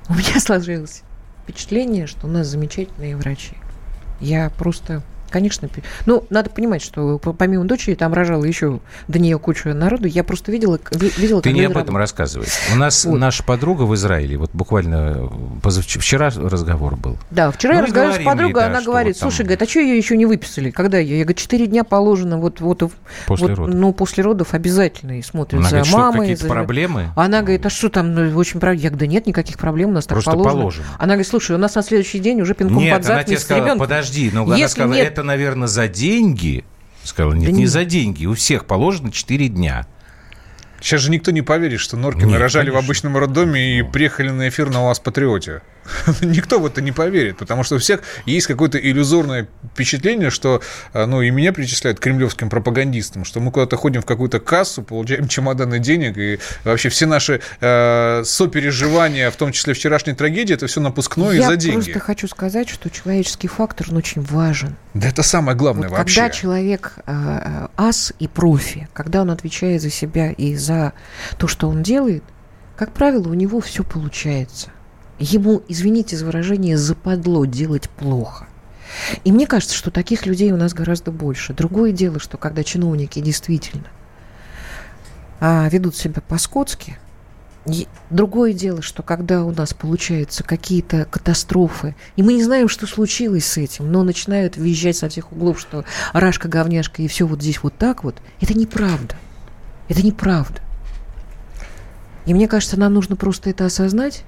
[0.09, 1.03] у меня сложилось
[1.43, 3.57] впечатление, что у нас замечательные врачи.
[4.21, 5.69] Я просто Конечно.
[6.07, 10.07] Ну, надо понимать, что помимо дочери там рожала еще до нее кучу народу.
[10.07, 10.79] Я просто видела...
[10.93, 12.47] видела Ты не об этом рассказывай.
[12.73, 13.19] У нас вот.
[13.19, 15.31] наша подруга в Израиле, вот буквально
[15.63, 17.19] позавчера, вчера разговор был.
[17.31, 19.47] Да, вчера ну, я разговаривала с подругой, да, она говорит, вот слушай, там...
[19.47, 20.71] говорит, а что ее еще не выписали?
[20.71, 21.19] Когда ее?
[21.19, 22.61] Я говорю, 4 дня положено вот...
[22.61, 22.83] вот
[23.27, 23.75] после вот, родов.
[23.75, 26.21] Ну, после родов обязательно и смотрят она за говорит, мамой.
[26.21, 26.49] Какие-то за...
[26.49, 27.09] проблемы?
[27.17, 28.81] Она говорит, а что там, ну, очень правда.
[28.81, 30.61] Я говорю, да нет никаких проблем, у нас Просто так положено.
[30.61, 30.85] положено.
[30.99, 33.39] Она говорит, слушай, у нас на следующий день уже пинком нет, под зад она тебе
[33.39, 33.87] сказала, ребенком.
[33.87, 35.18] подожди, но она сказала, нет...
[35.19, 36.65] это, наверное, за деньги.
[37.03, 38.27] Сказала, нет, да не, не за деньги.
[38.27, 39.87] У всех положено 4 дня.
[40.81, 42.81] Сейчас же никто не поверит, что Норкины Нет, рожали конечно.
[42.81, 45.63] в обычном роддоме и приехали на эфир на вас Патриоте.
[46.23, 50.63] Никто в это не поверит, потому что у всех есть какое-то иллюзорное впечатление, что,
[50.93, 55.29] а, ну, и меня причисляют кремлевским пропагандистам, что мы куда-то ходим в какую-то кассу, получаем
[55.29, 60.81] чемоданы денег, и вообще все наши э, сопереживания, в том числе вчерашней трагедии, это все
[60.81, 61.77] напускное Я за деньги.
[61.77, 64.77] Я просто хочу сказать, что человеческий фактор, он очень важен.
[64.95, 66.21] Да это самое главное вот вообще.
[66.21, 70.93] Когда человек э, ас и профи, когда он отвечает за себя и за
[71.39, 72.25] то, что он делает,
[72.77, 74.71] как правило, у него все получается.
[75.19, 78.47] Ему, извините за выражение, западло делать плохо.
[79.25, 81.53] И мне кажется, что таких людей у нас гораздо больше.
[81.53, 83.89] Другое дело, что когда чиновники действительно
[85.41, 86.99] а, ведут себя по-скотски,
[88.09, 93.47] Другое дело, что когда у нас получаются какие-то катастрофы, и мы не знаем, что случилось
[93.47, 97.63] с этим, но начинают визжать со всех углов, что рашка, говняшка и все вот здесь
[97.63, 99.17] вот так вот, это неправда.
[99.89, 100.61] Это неправда.
[102.25, 104.25] И мне кажется, нам нужно просто это осознать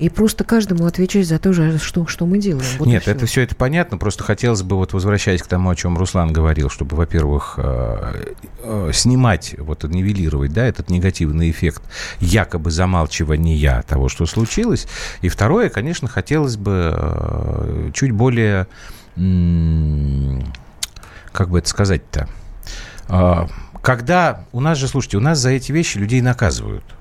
[0.00, 2.66] и просто каждому отвечать за то же, что, что мы делаем.
[2.78, 3.10] Вот Нет, все.
[3.10, 6.70] это все это понятно, просто хотелось бы, вот возвращаясь к тому, о чем Руслан говорил,
[6.70, 11.82] чтобы, во-первых, э, э, снимать, вот нивелировать, да, этот негативный эффект
[12.18, 14.88] якобы замалчивания того, что случилось.
[15.20, 18.68] И второе, конечно, хотелось бы э, чуть более,
[21.32, 22.26] как бы это сказать-то,
[23.82, 26.99] когда у нас же, слушайте, у нас за эти вещи людей наказывают– а,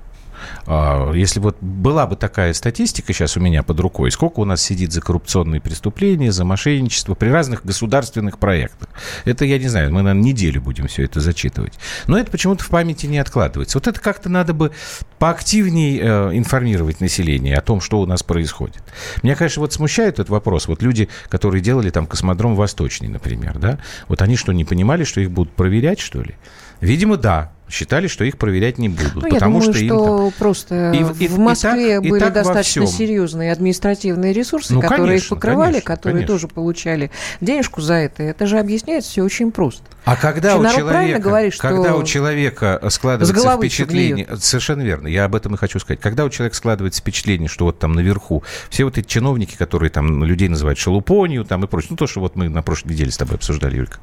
[1.14, 4.92] если вот была бы такая статистика сейчас у меня под рукой, сколько у нас сидит
[4.92, 8.90] за коррупционные преступления, за мошенничество при разных государственных проектах.
[9.26, 11.74] Это, я не знаю, мы, наверное, неделю будем все это зачитывать.
[12.08, 13.78] Но это почему-то в памяти не откладывается.
[13.78, 14.72] Вот это как-то надо бы
[15.18, 18.84] поактивнее э, информировать население о том, что у нас происходит.
[19.24, 20.68] Меня, конечно, вот смущает этот вопрос.
[20.68, 25.22] Вот люди, которые делали там космодром Восточный, например, да, вот они что, не понимали, что
[25.22, 26.36] их будут проверять, что ли?
[26.82, 29.16] Видимо, да считали, что их проверять не будут.
[29.16, 32.28] Ну, потому я думаю, что, что им просто и, и, в Москве и так, были
[32.28, 36.34] и достаточно серьезные административные ресурсы, ну, которые конечно, их покрывали, конечно, которые конечно.
[36.34, 37.12] тоже получали
[37.42, 38.24] денежку за это.
[38.24, 39.84] Это же объясняется все очень просто.
[40.06, 44.28] А когда у, человека, говорит, что когда у человека складывается впечатление...
[44.38, 46.00] Совершенно верно, я об этом и хочу сказать.
[46.00, 50.24] Когда у человека складывается впечатление, что вот там наверху все вот эти чиновники, которые там
[50.24, 53.18] людей называют шелупонью там и прочее, ну то, что вот мы на прошлой неделе с
[53.18, 54.00] тобой обсуждали, Юлька,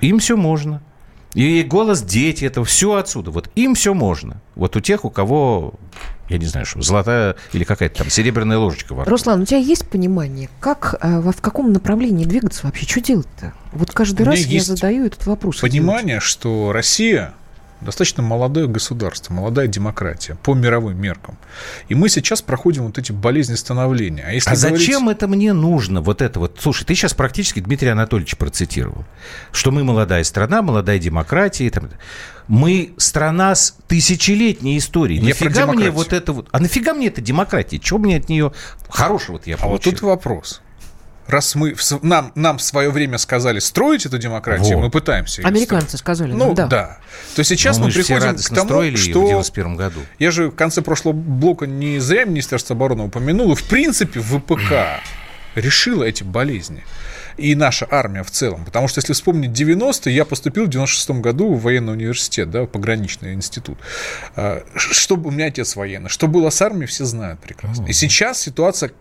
[0.00, 0.82] им все можно.
[1.34, 3.30] И голос дети, это все отсюда.
[3.30, 4.40] Вот им все можно.
[4.54, 5.74] Вот у тех, у кого,
[6.28, 9.10] я не знаю, что, золотая или какая-то там серебряная ложечка во рту.
[9.10, 12.86] Руслан, у тебя есть понимание, как, э, в каком направлении двигаться вообще?
[12.86, 13.52] Что делать-то?
[13.72, 15.60] Вот каждый раз я задаю этот вопрос.
[15.60, 17.34] Понимание, что Россия
[17.84, 21.38] достаточно молодое государство, молодая демократия по мировым меркам.
[21.88, 24.24] И мы сейчас проходим вот эти болезни становления.
[24.26, 24.80] А, если а говорить...
[24.80, 26.00] зачем это мне нужно?
[26.00, 26.58] Вот это вот.
[26.60, 29.04] Слушай, ты сейчас практически Дмитрия Анатольевича процитировал.
[29.52, 31.70] Что мы молодая страна, молодая демократия.
[31.70, 31.90] Там...
[32.48, 35.20] Мы страна с тысячелетней историей.
[35.20, 36.48] Я нафига мне вот это вот...
[36.52, 37.78] А нафига мне эта демократия?
[37.78, 38.52] Чего мне от нее
[38.88, 39.68] хорошего-то я получил?
[39.68, 40.60] А вот тут вопрос
[41.26, 44.84] раз мы нам, нам в свое время сказали строить эту демократию, вот.
[44.84, 45.42] мы пытаемся.
[45.42, 46.00] Американцы строить.
[46.00, 46.32] сказали.
[46.32, 46.66] Ну да.
[46.66, 46.98] да.
[47.34, 50.00] То сейчас Но мы, мы приходим к тому, строили что в 91 году.
[50.18, 53.54] Я же в конце прошлого блока не зря Министерство обороны упомянул.
[53.54, 55.00] В принципе, ВПК
[55.54, 56.84] решила эти болезни.
[57.36, 58.64] И наша армия в целом.
[58.64, 62.66] Потому что, если вспомнить 90-е, я поступил в 96-м году в военный университет, да, в
[62.66, 63.78] пограничный институт.
[64.36, 66.08] А, что, у меня отец военный.
[66.08, 67.86] Что было с армией, все знают прекрасно.
[67.86, 68.92] И сейчас ситуация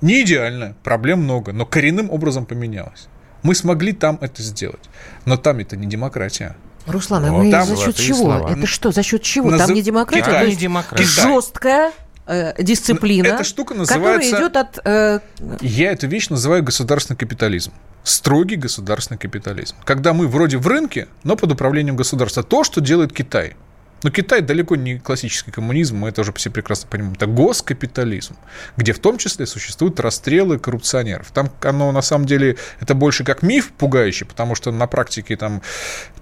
[0.00, 3.08] не идеально, проблем много, но коренным образом поменялось.
[3.42, 4.82] Мы смогли там это сделать.
[5.26, 6.56] Но там это не демократия.
[6.86, 8.16] Руслан, а мы там за счет чего?
[8.16, 8.52] Слова.
[8.52, 9.50] Это что, за счет чего?
[9.50, 9.66] Назов...
[9.68, 10.48] Там не демократия, Китай.
[10.48, 11.04] не демократия.
[11.04, 11.92] жесткая
[12.26, 14.30] э, дисциплина, Эта штука называется...
[14.30, 14.86] которая идет от...
[14.86, 15.20] Э...
[15.60, 17.72] Я эту вещь называю государственный капитализм.
[18.02, 19.76] Строгий государственный капитализм.
[19.84, 22.42] Когда мы вроде в рынке, но под управлением государства.
[22.42, 23.56] То, что делает Китай.
[24.04, 27.14] Но Китай далеко не классический коммунизм, мы это уже все прекрасно понимаем.
[27.14, 28.36] Это госкапитализм,
[28.76, 31.30] где в том числе существуют расстрелы коррупционеров.
[31.32, 35.62] Там оно на самом деле, это больше как миф пугающий, потому что на практике там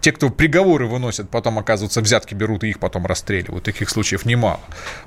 [0.02, 3.64] те, кто приговоры выносят, потом, оказывается, взятки берут и их потом расстреливают.
[3.64, 4.60] Таких случаев немало.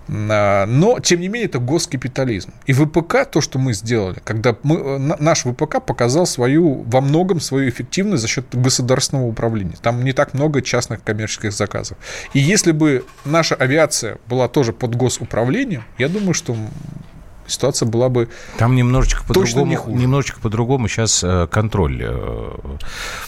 [0.09, 2.53] А, но, тем не менее, это госкапитализм.
[2.65, 7.69] И ВПК, то, что мы сделали, когда мы, наш ВПК показал свою, во многом свою
[7.69, 9.75] эффективность за счет государственного управления.
[9.81, 11.97] Там не так много частных коммерческих заказов.
[12.33, 16.55] И если бы наша авиация была тоже под госуправлением, я думаю, что
[17.47, 22.51] ситуация была бы Там немножечко по-другому, не немножечко по-другому сейчас э, контроль э,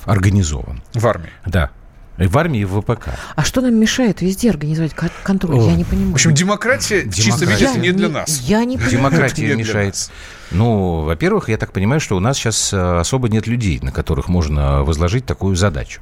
[0.05, 0.81] организован.
[0.93, 1.31] В армии?
[1.45, 1.71] Да.
[2.17, 3.09] И в армии, и в ВПК.
[3.35, 5.59] А что нам мешает везде организовать контроль?
[5.59, 5.69] О.
[5.69, 6.11] Я не понимаю.
[6.11, 7.21] В общем, демократия, демократия.
[7.21, 8.39] чисто видите, не для нас.
[8.41, 8.91] Я не понимаю.
[8.91, 10.09] Демократия мешает.
[10.49, 14.29] Ну, во-первых, я так понимаю, что у нас сейчас э, особо нет людей, на которых
[14.29, 16.01] можно возложить такую задачу.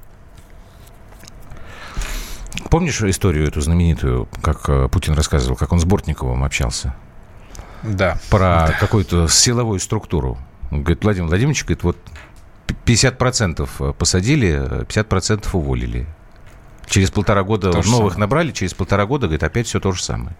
[2.70, 6.96] Помнишь историю эту знаменитую, как Путин рассказывал, как он с Бортниковым общался?
[7.84, 8.18] Да.
[8.30, 8.78] Про да.
[8.80, 10.38] какую-то силовую структуру.
[10.72, 11.98] Он говорит, Владимир Владимирович, говорит, вот
[12.86, 16.08] 50% посадили, 50% уволили.
[16.88, 18.20] Через полтора года то новых самое.
[18.20, 20.36] набрали, через полтора года, говорит, опять все то же самое.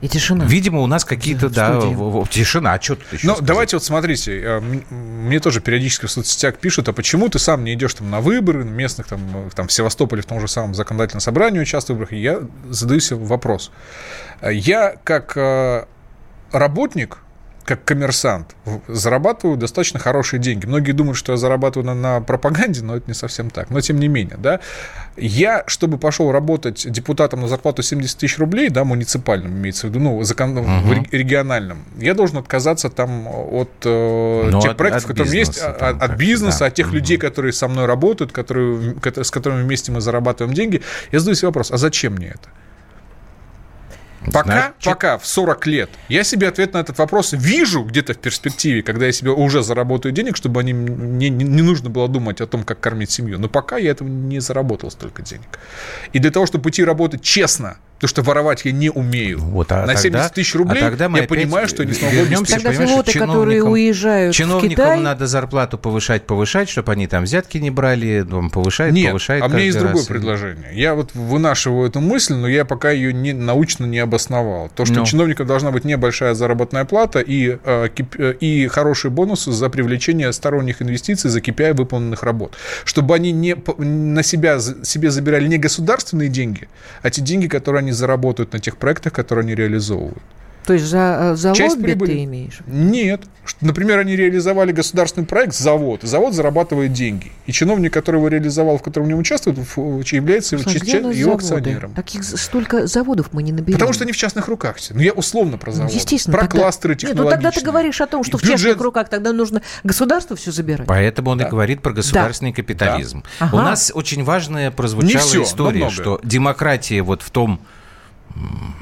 [0.00, 0.46] И тишина.
[0.46, 2.72] Видимо, у нас какие-то, да, в, в, тишина.
[2.74, 3.46] А что тут еще Ну, сказать?
[3.46, 7.74] давайте вот смотрите, э, мне тоже периодически в соцсетях пишут, а почему ты сам не
[7.74, 11.20] идешь там на выборы, местных там, э, там в Севастополе, в том же самом законодательном
[11.20, 12.12] собрании участвую в выборах?
[12.14, 12.40] И я
[12.70, 13.72] задаю себе вопрос.
[14.42, 15.84] Я как э,
[16.52, 17.18] работник
[17.64, 18.56] как коммерсант
[18.88, 20.66] зарабатываю достаточно хорошие деньги.
[20.66, 23.70] Многие думают, что я зарабатываю на, на пропаганде, но это не совсем так.
[23.70, 24.60] Но тем не менее, да,
[25.16, 30.00] я, чтобы пошел работать депутатом на зарплату 70 тысяч рублей, да, муниципальным имеется в виду,
[30.00, 35.08] ну, закон, в региональном, я должен отказаться там от э, ну, тех от, проектов, от
[35.10, 36.66] которые есть, там, от, бизнеса, да.
[36.66, 36.96] от тех угу.
[36.96, 40.82] людей, которые со мной работают, которые, с которыми вместе мы зарабатываем деньги.
[41.12, 42.48] Я задаю себе вопрос, а зачем мне это?
[44.26, 48.18] Пока, Знаешь, пока в 40 лет я себе ответ на этот вопрос вижу где-то в
[48.18, 52.46] перспективе, когда я себе уже заработаю денег, чтобы они, мне не нужно было думать о
[52.46, 53.38] том, как кормить семью.
[53.38, 55.58] Но пока я этого не заработал столько денег.
[56.12, 59.40] И для того, чтобы идти работать честно– Потому что воровать я не умею.
[59.40, 62.16] Вот, а на 70 тогда, тысяч рублей а тогда мы я понимаю, что не смогу
[62.16, 65.00] вернемся, Тогда пилоты, которые уезжают Чиновникам в Китай...
[65.00, 69.48] надо зарплату повышать, повышать, чтобы они там взятки не брали, повышает, Нет, повышает а у
[69.50, 69.84] меня есть раз.
[69.84, 70.70] другое предложение.
[70.72, 74.70] Я вот вынашиваю эту мысль, но я пока ее не, научно не обосновал.
[74.74, 75.04] То, что ну.
[75.04, 80.80] чиновникам должна быть небольшая заработная плата и, э, э, и хорошие бонусы за привлечение сторонних
[80.80, 82.56] инвестиций за KPI выполненных работ.
[82.84, 86.68] Чтобы они не, на себя, себе забирали не государственные деньги,
[87.02, 90.22] а те деньги, которые они они заработают на тех проектах, которые они реализовывают.
[90.66, 92.12] То есть за, э, за Часть лобби прибыли...
[92.12, 92.60] ты имеешь?
[92.66, 93.22] Нет.
[93.60, 97.32] Например, они реализовали государственный проект, завод, и завод зарабатывает деньги.
[97.46, 101.34] И чиновник, который его реализовал, в котором нем участвует, является Слушай, часть, его заводы?
[101.34, 101.94] акционером.
[101.94, 103.72] Таких столько заводов мы не наберем.
[103.72, 104.94] Потому что они в частных руках все.
[104.94, 105.90] Ну, я условно про завод.
[105.90, 106.36] Ну, естественно.
[106.36, 106.60] Про тогда...
[106.60, 107.24] кластеры технологичные.
[107.24, 108.60] Нет, ну, тогда ты говоришь о том, что Бюджет...
[108.60, 110.86] в частных руках тогда нужно государство все забирать.
[110.86, 111.46] Поэтому он да.
[111.46, 112.56] и говорит про государственный да.
[112.56, 113.24] капитализм.
[113.40, 113.46] Да.
[113.46, 113.56] Ага.
[113.56, 117.60] У нас очень важная прозвучала все, история, что демократия вот в том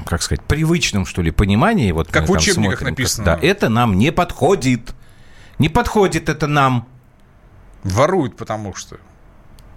[0.05, 3.25] как сказать, привычном, что ли, понимании, вот как в учебниках смотрим, написано.
[3.25, 4.93] Да, это нам не подходит.
[5.59, 6.87] Не подходит это нам.
[7.83, 8.97] Воруют, потому что.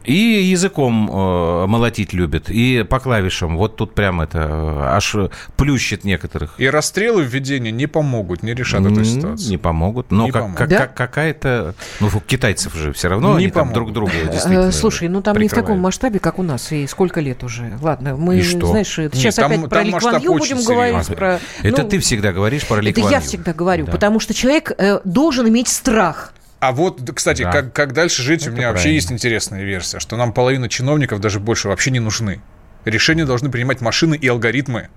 [0.04, 3.56] И языком э, молотить любит, и по клавишам.
[3.56, 5.16] Вот тут прям это э, аж
[5.56, 6.54] плющит некоторых.
[6.58, 9.50] И расстрелы введения не помогут, не решат эту ситуацию.
[9.50, 10.10] Не помогут.
[10.10, 10.58] Но не как, помогут.
[10.58, 10.78] Как, да?
[10.78, 11.74] как, какая-то...
[12.00, 15.22] Ну, у китайцев же все равно не они там друг друга э, действительно Слушай, ну
[15.22, 15.52] там прикрывают.
[15.52, 16.72] не в таком масштабе, как у нас.
[16.72, 17.78] И сколько лет уже?
[17.80, 18.66] Ладно, мы, и что?
[18.66, 20.74] знаешь, сейчас Нет, опять там, про Ликванью будем серьезный.
[20.74, 21.06] говорить.
[21.06, 23.08] Про, это ну, ты всегда говоришь про Ликванью.
[23.08, 23.92] Это я всегда говорю, да.
[23.92, 26.32] потому что человек э, должен иметь страх.
[26.62, 27.50] А вот, кстати, да.
[27.50, 28.78] как, как дальше жить, Это у меня правильно.
[28.78, 32.40] вообще есть интересная версия, что нам половина чиновников, даже больше, вообще не нужны.
[32.84, 34.88] Решения должны принимать машины и алгоритмы.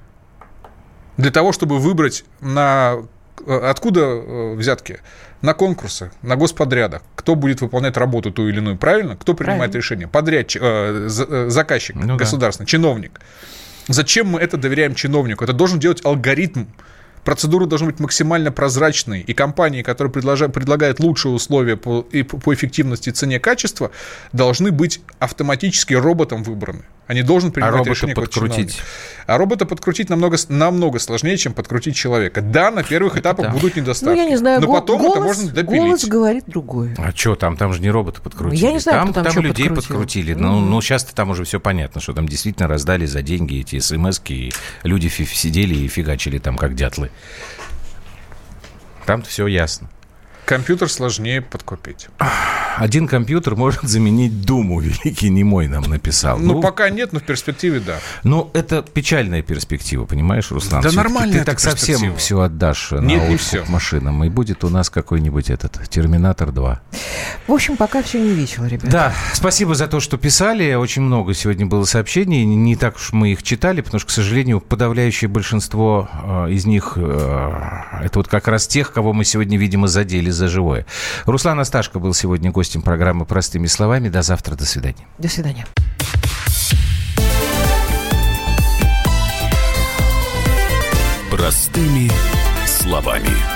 [1.17, 2.97] Для того, чтобы выбрать на...
[3.47, 4.99] Э, откуда э, взятки?
[5.41, 7.01] На конкурсах, на господрядах.
[7.15, 9.15] Кто будет выполнять работу ту или иную, правильно?
[9.15, 9.77] Кто принимает правильно.
[9.77, 10.07] решение?
[10.07, 12.69] Подрядчик, э, э, заказчик ну, государственный, да.
[12.69, 13.19] чиновник.
[13.87, 15.43] Зачем мы это доверяем чиновнику?
[15.43, 16.65] Это должен делать алгоритм.
[17.25, 23.09] Процедура должна быть максимально прозрачной, и компании, которые предлагают лучшие условия по, и по эффективности,
[23.09, 23.89] цене, качества,
[24.31, 26.83] должны быть автоматически роботом выбраны.
[27.07, 28.81] Они должны принимать а решение подкрутить.
[29.27, 32.41] А робота подкрутить намного, намного сложнее, чем подкрутить человека.
[32.41, 33.51] Да, на первых этапах да.
[33.51, 34.15] будут недостатки.
[34.15, 35.81] Ну, я не знаю, но потом голос, это можно допилить.
[35.81, 36.95] Голос говорит другое.
[36.97, 37.57] А что там?
[37.57, 38.59] Там же не роботы подкрутили.
[38.59, 39.95] Я не знаю, там, там, там людей подкрутил.
[39.95, 40.35] подкрутили.
[40.35, 40.39] Mm.
[40.39, 44.19] Ну, ну, сейчас там уже все понятно, что там действительно раздали за деньги эти смс
[44.29, 44.51] и
[44.83, 47.11] люди сидели и фигачили там, как дятлы.
[49.05, 49.89] Там все ясно.
[50.45, 52.07] Компьютер сложнее подкупить.
[52.77, 56.37] Один компьютер может заменить Думу, великий немой нам написал.
[56.37, 57.97] Ну, пока нет, но в перспективе да.
[58.23, 60.81] Ну, это печальная перспектива, понимаешь, Руслан?
[60.81, 63.63] Да нормальная Ты так совсем все отдашь Нет, на не всё.
[63.69, 66.81] машинам, и будет у нас какой-нибудь этот Терминатор 2.
[67.47, 68.87] В общем, пока все не весело, ребята.
[68.91, 70.73] Да, спасибо за то, что писали.
[70.75, 72.43] Очень много сегодня было сообщений.
[72.45, 76.09] Не- Не так уж мы их читали, потому что, к сожалению, подавляющее большинство
[76.47, 77.53] э, из них э,
[78.03, 80.85] это вот как раз тех, кого мы сегодня, видимо, задели за живое.
[81.25, 84.09] Руслан Асташко был сегодня гостем программы «Простыми словами».
[84.09, 85.07] До завтра, до свидания.
[85.17, 85.65] До свидания.
[91.31, 92.09] Простыми
[92.65, 93.54] словами.